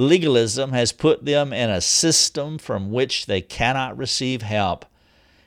Legalism 0.00 0.72
has 0.72 0.92
put 0.92 1.26
them 1.26 1.52
in 1.52 1.68
a 1.68 1.82
system 1.82 2.56
from 2.56 2.90
which 2.90 3.26
they 3.26 3.42
cannot 3.42 3.98
receive 3.98 4.40
help. 4.40 4.86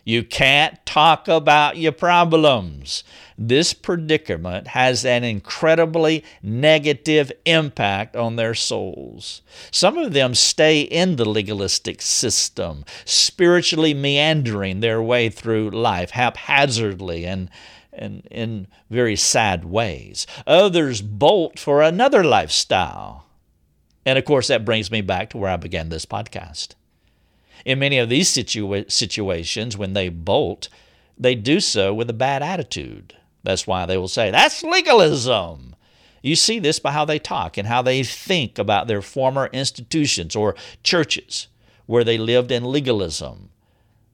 You 0.06 0.24
can't 0.24 0.78
talk 0.86 1.28
about 1.28 1.78
your 1.78 1.92
problems. 1.92 3.04
This 3.36 3.74
predicament 3.74 4.68
has 4.68 5.06
an 5.06 5.24
incredibly 5.24 6.24
negative 6.44 7.32
impact 7.46 8.16
on 8.16 8.36
their 8.36 8.54
souls. 8.54 9.42
Some 9.72 9.98
of 9.98 10.14
them 10.14 10.36
stay 10.36 10.82
in 10.82 11.16
the 11.16 11.26
legalistic 11.26 12.00
system, 12.04 12.86
spiritually 13.06 13.96
meandering 13.96 14.82
their 14.82 15.02
way 15.02 15.30
through 15.30 15.72
life 15.72 16.12
haphazardly 16.12 17.26
and, 17.26 17.50
and 17.92 18.28
in 18.30 18.68
very 18.92 19.16
sad 19.16 19.66
ways. 19.66 20.28
Others 20.46 21.02
bolt 21.02 21.58
for 21.58 21.82
another 21.82 22.24
lifestyle 22.24 23.26
and 24.06 24.18
of 24.18 24.26
course, 24.26 24.48
that 24.48 24.66
brings 24.66 24.92
me 24.92 25.02
back 25.02 25.30
to 25.30 25.38
where 25.38 25.50
I 25.50 25.58
began 25.58 25.90
this 25.90 26.06
podcast. 26.06 26.70
In 27.66 27.80
many 27.80 27.98
of 27.98 28.10
these 28.10 28.30
situa- 28.30 28.92
situations, 28.92 29.78
when 29.78 29.94
they 29.94 30.10
bolt, 30.10 30.68
they 31.18 31.36
do 31.36 31.60
so 31.60 31.94
with 31.94 32.10
a 32.10 32.14
bad 32.14 32.44
attitude. 32.44 33.16
That's 33.44 33.68
why 33.68 33.86
they 33.86 33.98
will 33.98 34.08
say, 34.08 34.32
That's 34.32 34.64
legalism. 34.64 35.76
You 36.22 36.36
see 36.36 36.60
this 36.60 36.80
by 36.80 36.92
how 36.92 37.04
they 37.06 37.20
talk 37.20 37.58
and 37.58 37.68
how 37.68 37.82
they 37.82 38.02
think 38.04 38.58
about 38.58 38.88
their 38.88 39.02
former 39.02 39.50
institutions 39.52 40.36
or 40.36 40.56
churches 40.82 41.48
where 41.86 42.06
they 42.06 42.18
lived 42.18 42.50
in 42.50 42.64
legalism. 42.64 43.50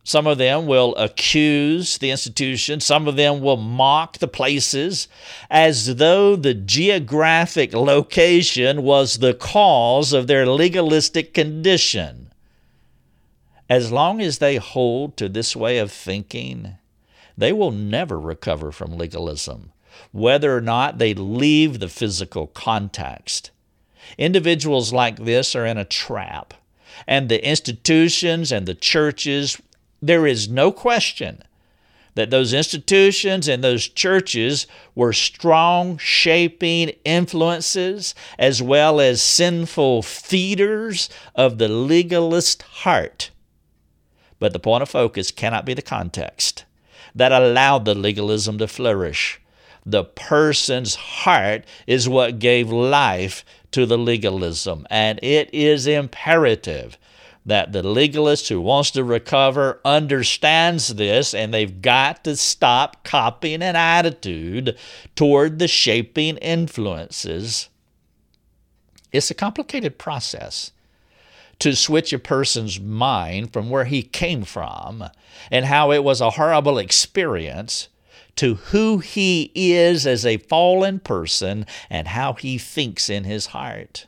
Some 0.03 0.27
of 0.27 0.37
them 0.37 0.65
will 0.65 0.95
accuse 0.95 1.97
the 1.97 2.09
institution. 2.09 2.79
Some 2.79 3.07
of 3.07 3.15
them 3.15 3.41
will 3.41 3.57
mock 3.57 4.17
the 4.17 4.27
places 4.27 5.07
as 5.49 5.97
though 5.97 6.35
the 6.35 6.53
geographic 6.53 7.73
location 7.73 8.83
was 8.83 9.19
the 9.19 9.33
cause 9.33 10.13
of 10.13 10.27
their 10.27 10.47
legalistic 10.47 11.33
condition. 11.33 12.31
As 13.69 13.91
long 13.91 14.19
as 14.19 14.39
they 14.39 14.55
hold 14.55 15.15
to 15.17 15.29
this 15.29 15.55
way 15.55 15.77
of 15.77 15.91
thinking, 15.91 16.77
they 17.37 17.53
will 17.53 17.71
never 17.71 18.19
recover 18.19 18.71
from 18.71 18.97
legalism, 18.97 19.71
whether 20.11 20.57
or 20.57 20.61
not 20.61 20.97
they 20.97 21.13
leave 21.13 21.79
the 21.79 21.87
physical 21.87 22.47
context. 22.47 23.51
Individuals 24.17 24.91
like 24.91 25.17
this 25.17 25.55
are 25.55 25.67
in 25.67 25.77
a 25.77 25.85
trap, 25.85 26.55
and 27.05 27.29
the 27.29 27.47
institutions 27.47 28.51
and 28.51 28.65
the 28.65 28.73
churches 28.73 29.61
there 30.01 30.25
is 30.25 30.49
no 30.49 30.71
question 30.71 31.43
that 32.15 32.31
those 32.31 32.53
institutions 32.53 33.47
and 33.47 33.63
those 33.63 33.87
churches 33.87 34.67
were 34.95 35.13
strong 35.13 35.97
shaping 35.97 36.89
influences 37.05 38.13
as 38.37 38.61
well 38.61 38.99
as 38.99 39.21
sinful 39.21 40.01
feeders 40.01 41.09
of 41.35 41.57
the 41.59 41.67
legalist 41.67 42.61
heart. 42.61 43.31
But 44.39 44.53
the 44.53 44.59
point 44.59 44.81
of 44.81 44.89
focus 44.89 45.31
cannot 45.31 45.65
be 45.65 45.73
the 45.73 45.81
context 45.81 46.65
that 47.15 47.31
allowed 47.31 47.85
the 47.85 47.95
legalism 47.95 48.57
to 48.57 48.67
flourish. 48.67 49.39
The 49.85 50.03
person's 50.03 50.95
heart 50.95 51.65
is 51.87 52.09
what 52.09 52.39
gave 52.39 52.69
life 52.69 53.43
to 53.71 53.85
the 53.85 53.97
legalism, 53.97 54.85
and 54.89 55.19
it 55.23 55.49
is 55.53 55.87
imperative 55.87 56.97
that 57.49 57.71
the 57.71 57.83
legalist 57.83 58.49
who 58.49 58.61
wants 58.61 58.91
to 58.91 59.03
recover 59.03 59.79
understands 59.83 60.95
this 60.95 61.33
and 61.33 61.53
they've 61.53 61.81
got 61.81 62.23
to 62.23 62.35
stop 62.35 63.03
copying 63.03 63.61
an 63.61 63.75
attitude 63.75 64.77
toward 65.15 65.59
the 65.59 65.67
shaping 65.67 66.37
influences. 66.37 67.69
It's 69.11 69.31
a 69.31 69.35
complicated 69.35 69.97
process 69.97 70.71
to 71.59 71.75
switch 71.75 72.13
a 72.13 72.19
person's 72.19 72.79
mind 72.79 73.51
from 73.51 73.69
where 73.69 73.85
he 73.85 74.01
came 74.01 74.43
from 74.43 75.03
and 75.51 75.65
how 75.65 75.91
it 75.91 76.03
was 76.03 76.21
a 76.21 76.31
horrible 76.31 76.77
experience 76.77 77.89
to 78.37 78.55
who 78.55 78.99
he 78.99 79.51
is 79.53 80.07
as 80.07 80.25
a 80.25 80.37
fallen 80.37 80.99
person 80.99 81.65
and 81.89 82.07
how 82.07 82.33
he 82.33 82.57
thinks 82.57 83.09
in 83.09 83.25
his 83.25 83.47
heart. 83.47 84.07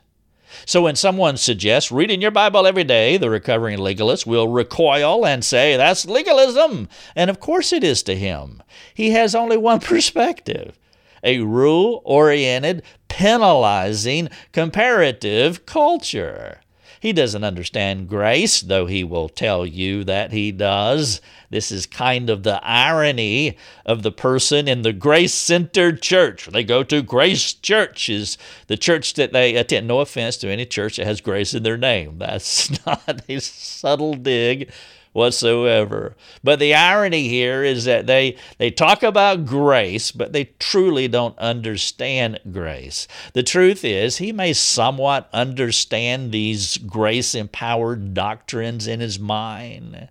So 0.66 0.82
when 0.82 0.96
someone 0.96 1.36
suggests 1.36 1.92
reading 1.92 2.20
your 2.20 2.30
Bible 2.30 2.66
every 2.66 2.84
day, 2.84 3.16
the 3.16 3.30
recovering 3.30 3.78
legalist 3.78 4.26
will 4.26 4.48
recoil 4.48 5.26
and 5.26 5.44
say, 5.44 5.76
That's 5.76 6.06
legalism. 6.06 6.88
And 7.14 7.30
of 7.30 7.40
course 7.40 7.72
it 7.72 7.84
is 7.84 8.02
to 8.04 8.16
him. 8.16 8.62
He 8.94 9.10
has 9.10 9.34
only 9.34 9.56
one 9.56 9.80
perspective 9.92 10.78
a 11.24 11.38
rule 11.38 12.02
oriented, 12.04 12.82
penalizing, 13.08 14.28
comparative 14.52 15.66
culture. 15.66 16.61
He 17.02 17.12
doesn't 17.12 17.42
understand 17.42 18.08
grace, 18.08 18.60
though 18.60 18.86
he 18.86 19.02
will 19.02 19.28
tell 19.28 19.66
you 19.66 20.04
that 20.04 20.30
he 20.30 20.52
does. 20.52 21.20
This 21.50 21.72
is 21.72 21.84
kind 21.84 22.30
of 22.30 22.44
the 22.44 22.64
irony 22.64 23.56
of 23.84 24.04
the 24.04 24.12
person 24.12 24.68
in 24.68 24.82
the 24.82 24.92
grace 24.92 25.34
centered 25.34 26.00
church. 26.00 26.46
They 26.46 26.62
go 26.62 26.84
to 26.84 27.02
Grace 27.02 27.54
Church, 27.54 28.08
is 28.08 28.38
the 28.68 28.76
church 28.76 29.14
that 29.14 29.32
they 29.32 29.56
attend. 29.56 29.88
No 29.88 29.98
offense 29.98 30.36
to 30.36 30.48
any 30.48 30.64
church 30.64 30.96
that 30.96 31.06
has 31.08 31.20
grace 31.20 31.54
in 31.54 31.64
their 31.64 31.76
name. 31.76 32.18
That's 32.18 32.70
not 32.86 33.22
a 33.28 33.40
subtle 33.40 34.14
dig 34.14 34.70
whatsoever. 35.12 36.16
But 36.42 36.58
the 36.58 36.74
irony 36.74 37.28
here 37.28 37.62
is 37.62 37.84
that 37.84 38.06
they, 38.06 38.36
they 38.58 38.70
talk 38.70 39.02
about 39.02 39.46
grace, 39.46 40.10
but 40.10 40.32
they 40.32 40.44
truly 40.58 41.08
don't 41.08 41.38
understand 41.38 42.40
grace. 42.50 43.06
The 43.32 43.42
truth 43.42 43.84
is, 43.84 44.18
he 44.18 44.32
may 44.32 44.52
somewhat 44.52 45.28
understand 45.32 46.32
these 46.32 46.78
grace 46.78 47.34
empowered 47.34 48.14
doctrines 48.14 48.86
in 48.86 49.00
his 49.00 49.18
mind. 49.18 50.08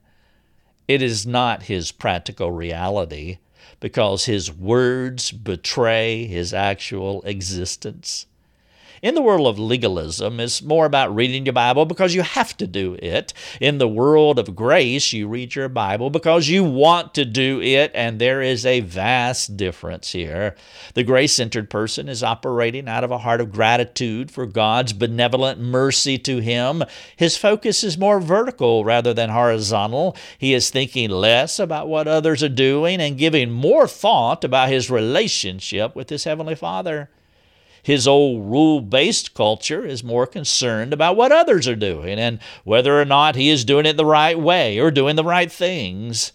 It 0.87 1.01
is 1.01 1.25
not 1.25 1.63
his 1.63 1.91
practical 1.91 2.51
reality 2.51 3.37
because 3.79 4.25
his 4.25 4.51
words 4.51 5.31
betray 5.31 6.25
his 6.25 6.53
actual 6.53 7.21
existence. 7.23 8.27
In 9.01 9.15
the 9.15 9.21
world 9.23 9.47
of 9.47 9.57
legalism, 9.57 10.39
it's 10.39 10.61
more 10.61 10.85
about 10.85 11.15
reading 11.15 11.43
your 11.43 11.53
Bible 11.53 11.87
because 11.87 12.13
you 12.13 12.21
have 12.21 12.55
to 12.57 12.67
do 12.67 12.99
it. 13.01 13.33
In 13.59 13.79
the 13.79 13.87
world 13.87 14.37
of 14.37 14.55
grace, 14.55 15.11
you 15.11 15.27
read 15.27 15.55
your 15.55 15.69
Bible 15.69 16.11
because 16.11 16.49
you 16.49 16.63
want 16.63 17.15
to 17.15 17.25
do 17.25 17.59
it, 17.63 17.89
and 17.95 18.21
there 18.21 18.43
is 18.43 18.63
a 18.63 18.81
vast 18.81 19.57
difference 19.57 20.11
here. 20.11 20.55
The 20.93 21.03
grace 21.03 21.33
centered 21.33 21.67
person 21.67 22.07
is 22.07 22.21
operating 22.21 22.87
out 22.87 23.03
of 23.03 23.09
a 23.09 23.17
heart 23.17 23.41
of 23.41 23.51
gratitude 23.51 24.29
for 24.29 24.45
God's 24.45 24.93
benevolent 24.93 25.59
mercy 25.59 26.19
to 26.19 26.37
him. 26.37 26.83
His 27.15 27.35
focus 27.35 27.83
is 27.83 27.97
more 27.97 28.19
vertical 28.19 28.85
rather 28.85 29.15
than 29.15 29.31
horizontal. 29.31 30.15
He 30.37 30.53
is 30.53 30.69
thinking 30.69 31.09
less 31.09 31.57
about 31.57 31.87
what 31.87 32.07
others 32.07 32.43
are 32.43 32.49
doing 32.49 33.01
and 33.01 33.17
giving 33.17 33.49
more 33.49 33.87
thought 33.87 34.43
about 34.43 34.69
his 34.69 34.91
relationship 34.91 35.95
with 35.95 36.11
his 36.11 36.25
Heavenly 36.25 36.53
Father. 36.53 37.09
His 37.83 38.07
old 38.07 38.51
rule 38.51 38.81
based 38.81 39.33
culture 39.33 39.85
is 39.85 40.03
more 40.03 40.27
concerned 40.27 40.93
about 40.93 41.15
what 41.15 41.31
others 41.31 41.67
are 41.67 41.75
doing 41.75 42.19
and 42.19 42.39
whether 42.63 42.99
or 42.99 43.05
not 43.05 43.35
he 43.35 43.49
is 43.49 43.65
doing 43.65 43.85
it 43.85 43.97
the 43.97 44.05
right 44.05 44.39
way 44.39 44.79
or 44.79 44.91
doing 44.91 45.15
the 45.15 45.23
right 45.23 45.51
things. 45.51 46.31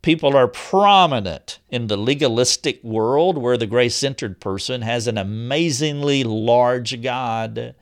People 0.00 0.36
are 0.36 0.48
prominent 0.48 1.58
in 1.70 1.88
the 1.88 1.96
legalistic 1.96 2.82
world 2.82 3.36
where 3.36 3.56
the 3.56 3.66
grace 3.66 3.96
centered 3.96 4.40
person 4.40 4.82
has 4.82 5.06
an 5.06 5.18
amazingly 5.18 6.24
large 6.24 7.02
God. 7.02 7.74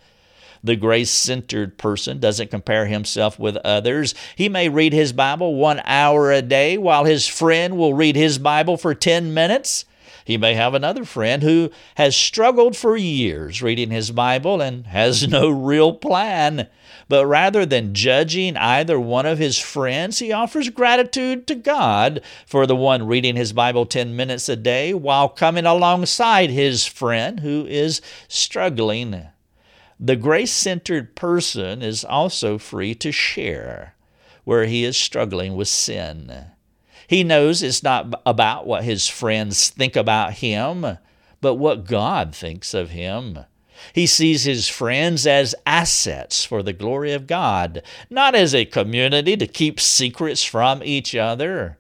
The 0.65 0.77
grace 0.77 1.11
centered 1.11 1.79
person 1.79 2.19
doesn't 2.19 2.51
compare 2.51 2.87
himself 2.87 3.39
with 3.39 3.57
others. 3.59 4.15
He 4.35 4.49
may 4.49 4.69
read 4.69 4.93
his 4.93 5.13
Bible 5.13 5.55
one 5.55 5.81
hour 5.85 6.33
a 6.33 6.43
day 6.43 6.77
while 6.79 7.05
his 7.05 7.29
friend 7.29 7.77
will 7.77 7.95
read 7.95 8.17
his 8.17 8.39
Bible 8.39 8.77
for 8.77 8.95
10 8.95 9.33
minutes. 9.33 9.85
He 10.27 10.37
may 10.37 10.55
have 10.55 10.75
another 10.75 11.05
friend 11.05 11.45
who 11.45 11.71
has 11.95 12.17
struggled 12.17 12.77
for 12.77 12.97
years 12.97 13.63
reading 13.63 13.93
his 13.93 14.11
Bible 14.11 14.61
and 14.61 14.85
has 14.89 15.29
no 15.29 15.49
real 15.49 15.93
plan. 15.93 16.67
But 17.09 17.27
rather 17.27 17.65
than 17.65 17.95
judging 17.95 18.57
either 18.57 18.99
one 18.99 19.25
of 19.25 19.39
his 19.39 19.57
friends, 19.57 20.19
he 20.19 20.33
offers 20.33 20.69
gratitude 20.69 21.47
to 21.47 21.55
God 21.55 22.23
for 22.45 22.67
the 22.67 22.75
one 22.75 23.07
reading 23.07 23.37
his 23.37 23.53
Bible 23.53 23.87
10 23.87 24.17
minutes 24.17 24.49
a 24.49 24.57
day 24.57 24.93
while 24.93 25.29
coming 25.29 25.65
alongside 25.65 26.51
his 26.51 26.85
friend 26.85 27.39
who 27.39 27.65
is 27.67 28.01
struggling. 28.27 29.29
The 30.01 30.17
grace 30.17 30.51
centered 30.51 31.15
person 31.15 31.83
is 31.83 32.05
also 32.05 32.59
free 32.59 32.97
to 32.97 33.13
share 33.13 33.95
where 34.43 34.67
he 34.67 34.83
is 34.83 34.97
struggling 34.97 35.55
with 35.55 35.69
sin. 35.69 36.47
He 37.07 37.25
knows 37.25 37.63
it's 37.63 37.83
not 37.83 38.21
about 38.27 38.67
what 38.67 38.85
his 38.85 39.09
friends 39.09 39.71
think 39.71 39.97
about 39.97 40.35
him, 40.35 40.99
but 41.41 41.55
what 41.55 41.87
God 41.87 42.35
thinks 42.35 42.75
of 42.75 42.91
him. 42.91 43.41
He 43.93 44.07
sees 44.07 44.45
his 44.45 44.69
friends 44.69 45.27
as 45.27 45.55
assets 45.67 46.45
for 46.45 46.63
the 46.63 46.73
glory 46.73 47.13
of 47.13 47.27
God, 47.27 47.83
not 48.11 48.35
as 48.35 48.55
a 48.55 48.65
community 48.65 49.37
to 49.37 49.47
keep 49.47 49.79
secrets 49.79 50.43
from 50.43 50.83
each 50.83 51.15
other. 51.15 51.79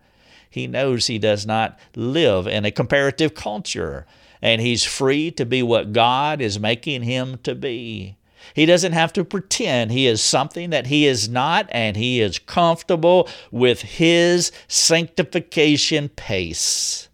He 0.49 0.67
knows 0.67 1.07
he 1.07 1.19
does 1.19 1.47
not 1.47 1.79
live 1.95 2.47
in 2.47 2.65
a 2.65 2.71
comparative 2.71 3.35
culture, 3.35 4.07
and 4.41 4.61
he's 4.61 4.85
free 4.85 5.31
to 5.33 5.45
be 5.45 5.63
what 5.63 5.93
God 5.93 6.41
is 6.41 6.61
making 6.61 7.03
him 7.03 7.39
to 7.43 7.55
be. 7.55 8.17
He 8.55 8.67
doesn't 8.67 8.93
have 8.93 9.13
to 9.15 9.25
pretend. 9.25 9.91
He 9.91 10.07
is 10.07 10.23
something 10.23 10.71
that 10.71 10.87
he 10.87 11.07
is 11.07 11.29
not, 11.29 11.69
and 11.71 11.97
he 11.97 12.21
is 12.21 12.39
comfortable 12.39 13.29
with 13.51 13.83
his 13.83 14.53
sanctification 14.69 16.09
pace 16.11 17.09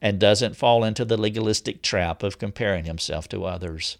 and 0.00 0.18
doesn't 0.18 0.56
fall 0.56 0.84
into 0.84 1.04
the 1.04 1.16
legalistic 1.16 1.82
trap 1.82 2.22
of 2.22 2.38
comparing 2.38 2.84
himself 2.84 3.28
to 3.28 3.44
others 3.44 3.98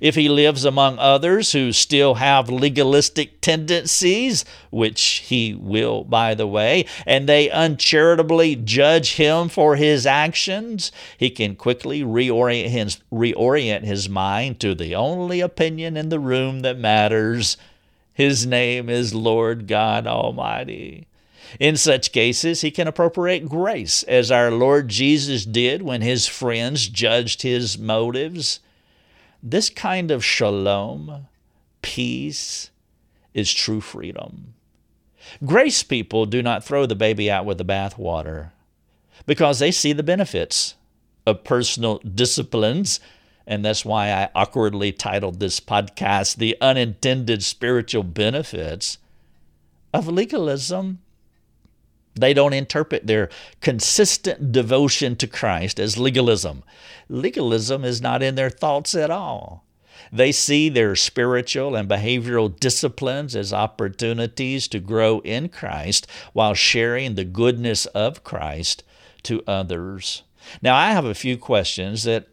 if 0.00 0.14
he 0.14 0.28
lives 0.28 0.64
among 0.64 0.98
others 0.98 1.52
who 1.52 1.72
still 1.72 2.14
have 2.14 2.48
legalistic 2.48 3.40
tendencies, 3.40 4.44
which 4.70 5.22
he 5.26 5.54
will, 5.54 6.04
by 6.04 6.34
the 6.34 6.46
way, 6.46 6.84
and 7.06 7.28
they 7.28 7.48
uncharitably 7.50 8.56
judge 8.56 9.14
him 9.14 9.48
for 9.48 9.76
his 9.76 10.06
actions, 10.06 10.92
he 11.16 11.30
can 11.30 11.54
quickly 11.56 12.02
reorient 12.02 12.68
his, 12.68 12.98
reorient 13.12 13.84
his 13.84 14.08
mind 14.08 14.60
to 14.60 14.74
the 14.74 14.94
only 14.94 15.40
opinion 15.40 15.96
in 15.96 16.08
the 16.08 16.20
room 16.20 16.60
that 16.60 16.78
matters. 16.78 17.56
His 18.12 18.46
name 18.46 18.88
is 18.88 19.14
Lord 19.14 19.66
God 19.66 20.06
Almighty. 20.06 21.06
In 21.60 21.76
such 21.76 22.12
cases, 22.12 22.60
he 22.62 22.70
can 22.70 22.88
appropriate 22.88 23.48
grace, 23.48 24.02
as 24.04 24.30
our 24.30 24.50
Lord 24.50 24.88
Jesus 24.88 25.44
did 25.44 25.82
when 25.82 26.02
his 26.02 26.26
friends 26.26 26.88
judged 26.88 27.42
his 27.42 27.78
motives. 27.78 28.60
This 29.48 29.70
kind 29.70 30.10
of 30.10 30.24
shalom, 30.24 31.28
peace, 31.80 32.72
is 33.32 33.54
true 33.54 33.80
freedom. 33.80 34.54
Grace 35.44 35.84
people 35.84 36.26
do 36.26 36.42
not 36.42 36.64
throw 36.64 36.84
the 36.84 36.96
baby 36.96 37.30
out 37.30 37.46
with 37.46 37.58
the 37.58 37.64
bathwater 37.64 38.50
because 39.24 39.60
they 39.60 39.70
see 39.70 39.92
the 39.92 40.02
benefits 40.02 40.74
of 41.24 41.44
personal 41.44 41.98
disciplines. 41.98 42.98
And 43.46 43.64
that's 43.64 43.84
why 43.84 44.10
I 44.10 44.30
awkwardly 44.34 44.90
titled 44.90 45.38
this 45.38 45.60
podcast 45.60 46.38
The 46.38 46.56
Unintended 46.60 47.44
Spiritual 47.44 48.02
Benefits 48.02 48.98
of 49.94 50.08
Legalism 50.08 50.98
they 52.16 52.34
don't 52.34 52.52
interpret 52.52 53.06
their 53.06 53.28
consistent 53.60 54.52
devotion 54.52 55.16
to 55.16 55.26
Christ 55.26 55.78
as 55.78 55.98
legalism. 55.98 56.64
Legalism 57.08 57.84
is 57.84 58.00
not 58.00 58.22
in 58.22 58.34
their 58.34 58.50
thoughts 58.50 58.94
at 58.94 59.10
all. 59.10 59.64
They 60.12 60.32
see 60.32 60.68
their 60.68 60.96
spiritual 60.96 61.74
and 61.74 61.88
behavioral 61.88 62.58
disciplines 62.58 63.34
as 63.34 63.52
opportunities 63.52 64.68
to 64.68 64.80
grow 64.80 65.20
in 65.20 65.48
Christ 65.48 66.06
while 66.32 66.54
sharing 66.54 67.14
the 67.14 67.24
goodness 67.24 67.86
of 67.86 68.24
Christ 68.24 68.82
to 69.24 69.42
others. 69.46 70.22
Now, 70.62 70.76
I 70.76 70.92
have 70.92 71.04
a 71.04 71.14
few 71.14 71.36
questions 71.36 72.04
that 72.04 72.28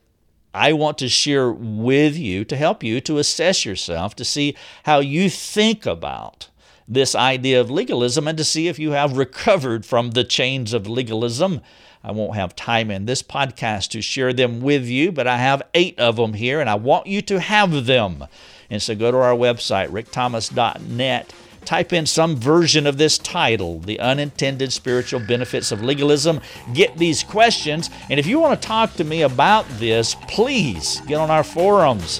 I 0.53 0.73
want 0.73 0.99
to 0.99 1.09
share 1.09 1.51
with 1.51 2.15
you 2.15 2.45
to 2.45 2.55
help 2.55 2.83
you 2.83 3.01
to 3.01 3.17
assess 3.17 3.65
yourself 3.65 4.15
to 4.15 4.25
see 4.25 4.55
how 4.83 4.99
you 4.99 5.29
think 5.29 5.85
about 5.85 6.49
this 6.87 7.15
idea 7.15 7.59
of 7.59 7.71
legalism 7.71 8.27
and 8.27 8.37
to 8.37 8.43
see 8.43 8.67
if 8.67 8.79
you 8.79 8.91
have 8.91 9.17
recovered 9.17 9.85
from 9.85 10.11
the 10.11 10.23
chains 10.23 10.73
of 10.73 10.87
legalism. 10.87 11.61
I 12.03 12.11
won't 12.11 12.35
have 12.35 12.55
time 12.55 12.91
in 12.91 13.05
this 13.05 13.23
podcast 13.23 13.89
to 13.91 14.01
share 14.01 14.33
them 14.33 14.59
with 14.59 14.85
you, 14.85 15.11
but 15.11 15.25
I 15.25 15.37
have 15.37 15.63
eight 15.73 15.97
of 15.97 16.17
them 16.17 16.33
here, 16.33 16.59
and 16.59 16.69
I 16.69 16.75
want 16.75 17.07
you 17.07 17.21
to 17.21 17.39
have 17.39 17.85
them. 17.85 18.25
And 18.69 18.81
so 18.81 18.93
go 18.93 19.11
to 19.11 19.17
our 19.17 19.35
website, 19.35 19.89
rickthomas.net 19.89 21.33
type 21.65 21.93
in 21.93 22.05
some 22.05 22.35
version 22.35 22.85
of 22.85 22.97
this 22.97 23.17
title, 23.17 23.79
The 23.79 23.99
Unintended 23.99 24.73
Spiritual 24.73 25.21
Benefits 25.21 25.71
of 25.71 25.81
Legalism. 25.81 26.41
Get 26.73 26.97
these 26.97 27.23
questions. 27.23 27.89
And 28.09 28.19
if 28.19 28.27
you 28.27 28.39
want 28.39 28.61
to 28.61 28.67
talk 28.67 28.93
to 28.95 29.03
me 29.03 29.21
about 29.21 29.65
this, 29.79 30.15
please 30.27 31.01
get 31.07 31.19
on 31.19 31.31
our 31.31 31.43
forums 31.43 32.19